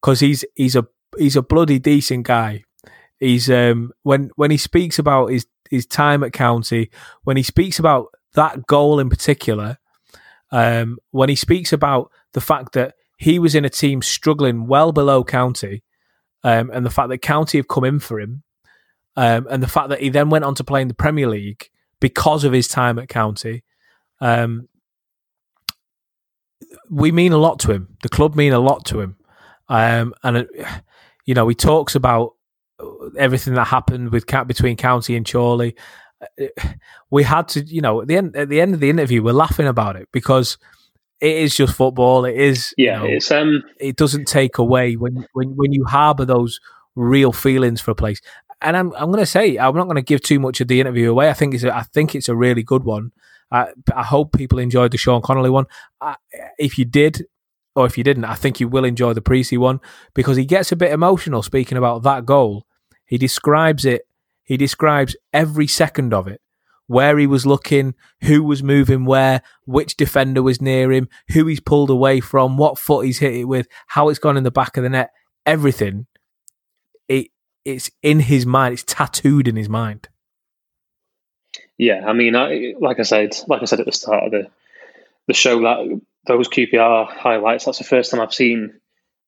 [0.00, 2.64] because he's he's a he's a bloody decent guy.
[3.18, 6.90] He's um when when he speaks about his his time at county,
[7.24, 9.78] when he speaks about that goal in particular,
[10.52, 14.92] um, when he speaks about the fact that he was in a team struggling well
[14.92, 15.82] below county,
[16.44, 18.42] um, and the fact that county have come in for him,
[19.16, 21.68] um, and the fact that he then went on to play in the Premier League
[22.00, 23.62] because of his time at county,
[24.20, 24.68] um,
[26.88, 27.96] we mean a lot to him.
[28.02, 29.16] The club mean a lot to him,
[29.68, 30.44] um, and uh,
[31.26, 32.34] you know he talks about
[33.18, 35.76] everything that happened with between County and Chorley,
[37.10, 39.32] we had to, you know, at the end at the end of the interview, we're
[39.32, 40.58] laughing about it because
[41.20, 42.24] it is just football.
[42.24, 43.02] It is, yeah.
[43.02, 46.60] You know, it's um, it doesn't take away when when when you harbour those
[46.94, 48.20] real feelings for a place.
[48.62, 50.80] And I'm I'm going to say I'm not going to give too much of the
[50.80, 51.28] interview away.
[51.28, 53.12] I think it's a, I think it's a really good one.
[53.50, 55.66] I, I hope people enjoyed the Sean Connolly one.
[56.00, 56.16] I,
[56.56, 57.26] if you did,
[57.74, 59.80] or if you didn't, I think you will enjoy the Precy one
[60.14, 62.66] because he gets a bit emotional speaking about that goal.
[63.04, 64.02] He describes it
[64.50, 66.40] he describes every second of it
[66.90, 71.60] where he was looking, who was moving where, which defender was near him, who he's
[71.60, 74.76] pulled away from, what foot he's hit it with, how it's gone in the back
[74.76, 75.12] of the net,
[75.46, 76.08] everything.
[77.06, 77.28] It
[77.64, 78.72] it's in his mind.
[78.72, 80.08] It's tattooed in his mind.
[81.78, 84.50] Yeah, I mean, I, like I said, like I said at the start of the
[85.28, 87.66] the show, that those QPR highlights.
[87.66, 88.80] That's the first time I've seen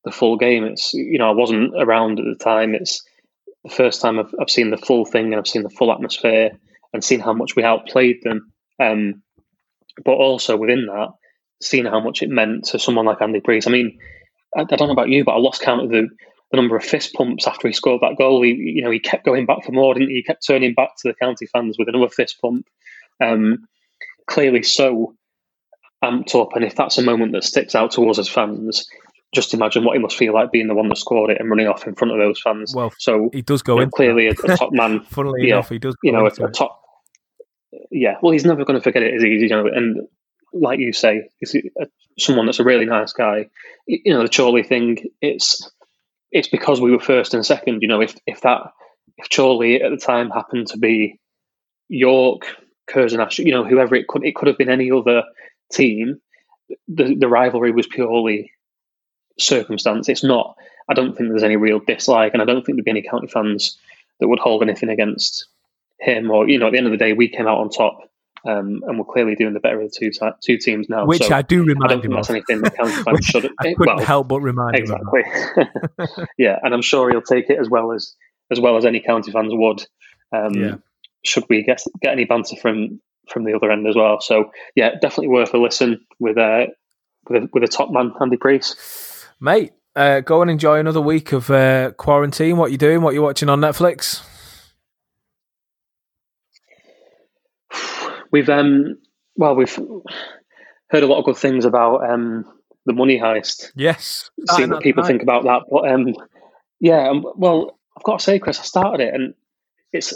[0.05, 0.65] the full game.
[0.65, 2.75] It's you know I wasn't around at the time.
[2.75, 3.05] It's
[3.63, 6.59] the first time I've, I've seen the full thing and I've seen the full atmosphere
[6.93, 8.53] and seen how much we outplayed them.
[8.81, 9.23] Um,
[10.05, 11.09] but also within that,
[11.61, 13.67] seeing how much it meant to someone like Andy Preece.
[13.67, 13.99] I mean,
[14.57, 16.09] I, I, don't know about you, but I lost count of the,
[16.51, 18.43] the number of fist pumps after he scored that goal.
[18.43, 20.17] He, you know, he kept going back for more, didn't he?
[20.17, 22.67] He kept turning back to the county fans with another fist pump.
[23.23, 23.67] Um,
[24.27, 25.15] clearly so
[26.03, 28.89] amped up, and if that's a moment that sticks out to us as fans,
[29.33, 31.67] just imagine what he must feel like being the one that scored it and running
[31.67, 32.75] off in front of those fans.
[32.75, 35.01] Well, so he does go in clearly a, a, top man.
[35.01, 35.97] Funnily yeah, enough, he does.
[36.03, 36.81] you know, a, a, top.
[37.91, 39.31] Yeah, well, he's never going to forget it, is he?
[39.31, 40.07] You know, and
[40.53, 41.57] like you say, he's
[42.19, 43.47] someone that's a really nice guy.
[43.87, 44.99] You know, the Chorley thing.
[45.23, 45.71] It's
[46.31, 47.81] it's because we were first and second.
[47.81, 48.61] You know, if if that
[49.17, 51.19] if Chorley at the time happened to be
[51.89, 52.43] York,
[52.87, 55.23] Curzon, you know, whoever it could, it could have been any other
[55.73, 56.21] team.
[56.89, 58.51] The the rivalry was purely
[59.39, 60.09] circumstance.
[60.09, 60.57] It's not.
[60.89, 63.29] I don't think there's any real dislike, and I don't think there'd be any county
[63.29, 63.79] fans
[64.21, 65.47] that would hold anything against
[66.01, 66.31] him.
[66.31, 68.01] Or you know, at the end of the day, we came out on top,
[68.47, 70.11] um, and we're clearly doing the better of the two
[70.43, 71.07] two teams now.
[71.07, 72.37] Which so I do remind I don't think that's of.
[72.37, 73.51] anything that county fans should.
[73.61, 75.23] I couldn't well, help but remind exactly.
[76.39, 78.15] yeah, and I'm sure he'll take it as well as
[78.51, 79.87] as well as any county fans would.
[80.33, 80.75] Um, yeah.
[81.25, 84.21] Should we get get any banter from from the other end as well?
[84.21, 86.67] So yeah, definitely worth a listen with uh,
[87.29, 89.12] with a, with a top man, Andy Preece.
[89.43, 92.59] Mate, uh, go and enjoy another week of uh, quarantine.
[92.59, 93.03] What you doing?
[93.03, 94.25] What you watching on Netflix?
[98.31, 98.99] We've um,
[99.35, 99.77] well, we've
[100.91, 102.45] heard a lot of good things about um,
[102.87, 103.73] the money heist.
[103.75, 105.63] Yes, See what people think about that.
[105.69, 106.15] But um,
[106.79, 109.35] yeah, um, well, I've got to say, Chris, I started it and
[109.93, 110.15] it's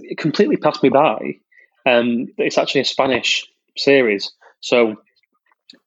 [0.00, 1.18] it completely passed me by.
[1.84, 3.46] Um, it's actually a Spanish
[3.76, 4.96] series, so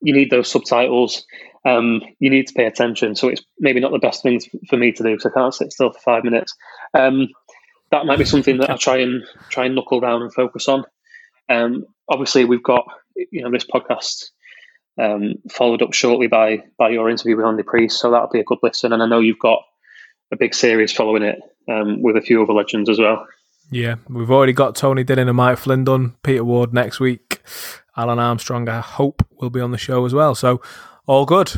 [0.01, 1.25] you need those subtitles.
[1.65, 3.15] Um, you need to pay attention.
[3.15, 4.39] So it's maybe not the best thing
[4.69, 6.53] for me to do because I can't sit still for five minutes.
[6.93, 7.29] Um,
[7.91, 10.83] that might be something that I try and try and knuckle down and focus on.
[11.49, 12.85] Um, obviously, we've got
[13.15, 14.25] you know this podcast
[14.99, 18.45] um, followed up shortly by by your interview with Andy Preece, so that'll be a
[18.45, 18.93] good listen.
[18.93, 19.61] And I know you've got
[20.31, 21.39] a big series following it
[21.69, 23.25] um, with a few other legends as well.
[23.71, 26.15] Yeah, we've already got Tony Dillon and Mike Flynn done.
[26.23, 27.41] Peter Ward next week.
[27.97, 30.35] Alan Armstrong, I hope, will be on the show as well.
[30.35, 30.61] So,
[31.07, 31.51] all good.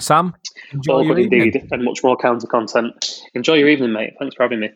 [0.00, 0.34] Sam,
[0.88, 1.42] all good evening.
[1.42, 3.20] indeed, and much more counter content.
[3.34, 4.14] Enjoy your evening, mate.
[4.18, 4.70] Thanks for having me.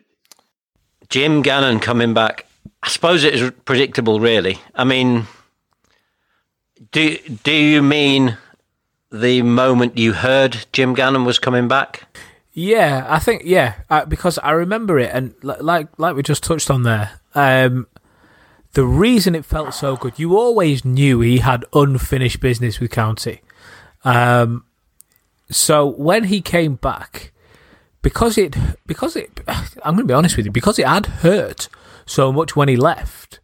[1.09, 2.45] Jim Gannon coming back.
[2.81, 4.59] I suppose it is predictable, really.
[4.73, 5.27] I mean,
[6.91, 8.37] do do you mean
[9.11, 12.07] the moment you heard Jim Gannon was coming back?
[12.53, 16.69] Yeah, I think yeah, uh, because I remember it, and like like we just touched
[16.71, 17.87] on there, um,
[18.73, 23.41] the reason it felt so good, you always knew he had unfinished business with County.
[24.03, 24.65] Um,
[25.49, 27.31] so when he came back,
[28.01, 28.55] because it
[28.85, 31.67] because it, I'm going to be honest with you, because it had hurt
[32.05, 33.39] so much when he left.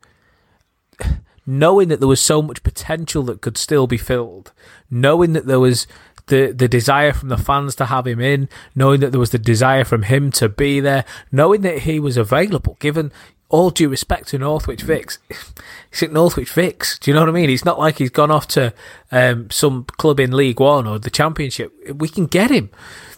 [1.47, 4.51] Knowing that there was so much potential that could still be filled,
[4.89, 5.85] knowing that there was
[6.27, 9.37] the the desire from the fans to have him in, knowing that there was the
[9.37, 12.77] desire from him to be there, knowing that he was available.
[12.79, 13.11] Given
[13.49, 15.17] all due respect to Northwich Vics,
[15.89, 16.99] he's at Northwich Vics.
[16.99, 17.49] Do you know what I mean?
[17.49, 18.73] It's not like he's gone off to
[19.11, 21.73] um, some club in League One or the Championship.
[21.93, 22.69] We can get him.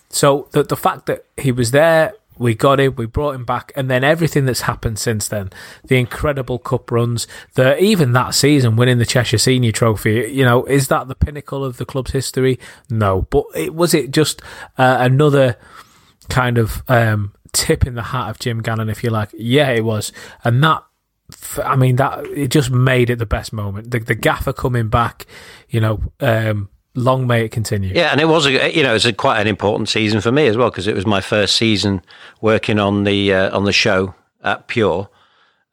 [0.10, 3.72] So the the fact that he was there we got him, we brought him back,
[3.76, 5.50] and then everything that's happened since then,
[5.84, 10.64] the incredible cup runs, the even that season winning the Cheshire Senior Trophy, you know,
[10.66, 12.60] is that the pinnacle of the club's history?
[12.90, 14.42] No, but it was it just
[14.78, 15.58] uh, another
[16.30, 19.30] kind of um, tip in the hat of Jim Gannon, if you like.
[19.34, 20.12] Yeah, it was,
[20.44, 20.84] and that.
[21.62, 23.92] I mean that it just made it the best moment.
[23.92, 25.26] The, the gaffer coming back,
[25.68, 27.94] you know, um, long may it continue.
[27.94, 30.32] Yeah, and it was a you know it was a quite an important season for
[30.32, 32.02] me as well because it was my first season
[32.42, 35.10] working on the uh, on the show at Pure,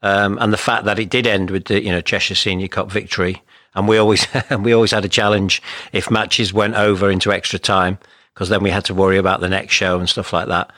[0.03, 2.91] um, and the fact that it did end with the you know Cheshire Senior Cup
[2.91, 3.43] victory,
[3.75, 4.27] and we always
[4.61, 5.62] we always had a challenge
[5.93, 7.99] if matches went over into extra time
[8.35, 10.70] because then we had to worry about the next show and stuff like that.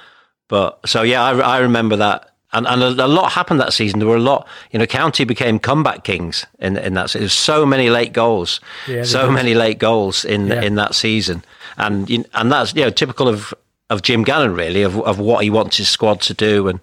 [0.48, 3.98] But so yeah, I, I remember that and, and a, a, lot happened that season.
[3.98, 7.10] There were a lot, you know, County became comeback kings in in that.
[7.10, 10.62] There's so many late goals, yeah, so many late goals in yeah.
[10.62, 11.44] in that season,
[11.76, 13.52] and and that's you know typical of
[13.90, 16.80] of Jim Gannon really of of what he wants his squad to do and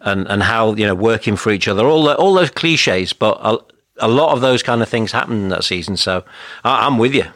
[0.00, 1.86] and and how you know working for each other.
[1.86, 3.58] All the, all those cliches, but a,
[3.98, 5.96] a lot of those kind of things happened in that season.
[5.96, 6.24] So
[6.62, 7.26] I, I'm with you.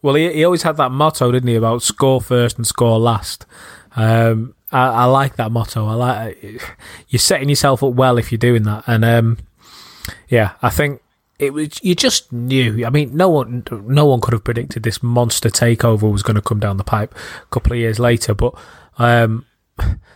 [0.00, 3.44] Well, he, he always had that motto, didn't he, about score first and score last.
[3.96, 5.86] Um, I, I, like that motto.
[5.86, 6.62] I like
[7.08, 9.38] you're setting yourself up well if you're doing that, and um,
[10.28, 11.02] yeah, I think
[11.38, 11.82] it was.
[11.82, 12.84] You just knew.
[12.84, 16.42] I mean, no one, no one could have predicted this monster takeover was going to
[16.42, 18.34] come down the pipe a couple of years later.
[18.34, 18.54] But
[18.98, 19.46] um,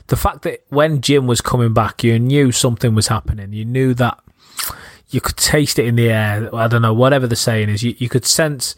[0.08, 3.52] the fact that when Jim was coming back, you knew something was happening.
[3.52, 4.18] You knew that
[5.10, 6.54] you could taste it in the air.
[6.54, 7.82] I don't know, whatever the saying is.
[7.82, 8.74] You, you could sense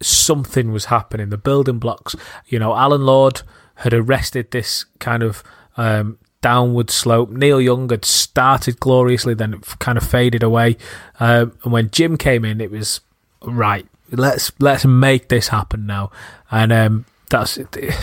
[0.00, 1.28] something was happening.
[1.28, 2.16] The building blocks.
[2.46, 3.42] You know, Alan Lord
[3.76, 5.42] had arrested this kind of
[5.76, 7.30] um, downward slope.
[7.30, 10.76] Neil Young had started gloriously, then it kind of faded away.
[11.20, 13.00] Um, and when Jim came in, it was
[13.42, 13.86] right.
[14.10, 16.10] Let's let's make this happen now,
[16.50, 17.58] and um, that's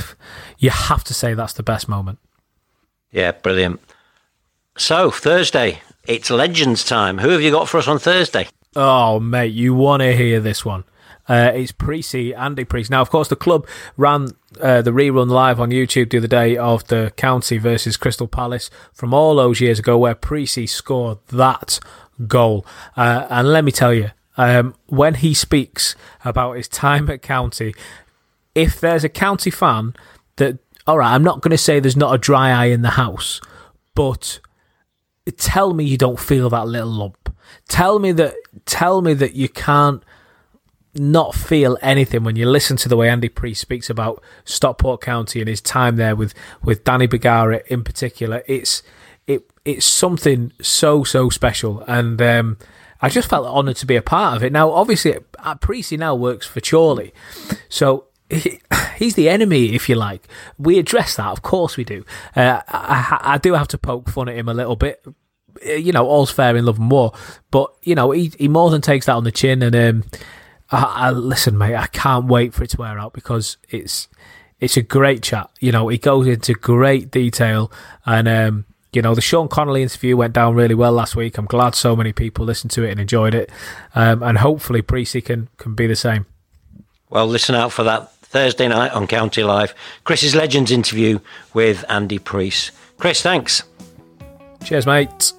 [0.57, 2.17] you have to say that's the best moment.
[3.11, 3.79] Yeah, brilliant.
[4.75, 7.19] So Thursday, it's Legends time.
[7.19, 8.47] Who have you got for us on Thursday?
[8.75, 10.83] Oh, mate, you want to hear this one?
[11.29, 12.89] Uh, it's Precy, Andy Preece.
[12.89, 16.57] Now, of course, the club ran uh, the rerun live on YouTube the other day
[16.57, 21.79] of the County versus Crystal Palace from all those years ago, where Precy scored that
[22.27, 22.65] goal.
[22.97, 27.75] Uh, and let me tell you, um, when he speaks about his time at County,
[28.55, 29.93] if there's a County fan
[30.37, 30.57] that,
[30.87, 33.39] all right, I'm not going to say there's not a dry eye in the house,
[33.93, 34.39] but
[35.37, 37.35] tell me you don't feel that little lump.
[37.67, 38.33] Tell me that.
[38.65, 40.03] Tell me that you can't
[40.93, 45.39] not feel anything when you listen to the way Andy Preece speaks about Stockport County
[45.39, 46.33] and his time there with
[46.63, 48.43] with Danny Bergara in particular.
[48.47, 48.81] It's
[49.27, 52.57] it it's something so so special, and um,
[53.01, 54.51] I just felt honoured to be a part of it.
[54.51, 55.17] Now, obviously,
[55.61, 57.13] Preece now works for Chorley,
[57.69, 58.59] so he,
[58.97, 60.27] he's the enemy, if you like.
[60.57, 62.03] We address that, of course we do.
[62.35, 65.03] Uh, I, I, do have to poke fun at him a little bit.
[65.65, 67.13] Uh, you know, all's fair in love and war,
[67.51, 69.61] but you know, he he more than takes that on the chin.
[69.61, 70.03] And um,
[70.71, 74.07] I, I listen, mate, I can't wait for it to wear out because it's
[74.59, 75.49] it's a great chat.
[75.59, 77.71] You know, it goes into great detail
[78.05, 78.27] and.
[78.27, 81.37] Um, you know, the Sean Connolly interview went down really well last week.
[81.37, 83.51] I'm glad so many people listened to it and enjoyed it.
[83.93, 86.25] Um, and hopefully Preece can, can be the same.
[87.09, 89.73] Well, listen out for that Thursday night on County Live.
[90.03, 91.19] Chris's Legends interview
[91.53, 92.71] with Andy Preece.
[92.97, 93.63] Chris, thanks.
[94.63, 95.33] Cheers, mate.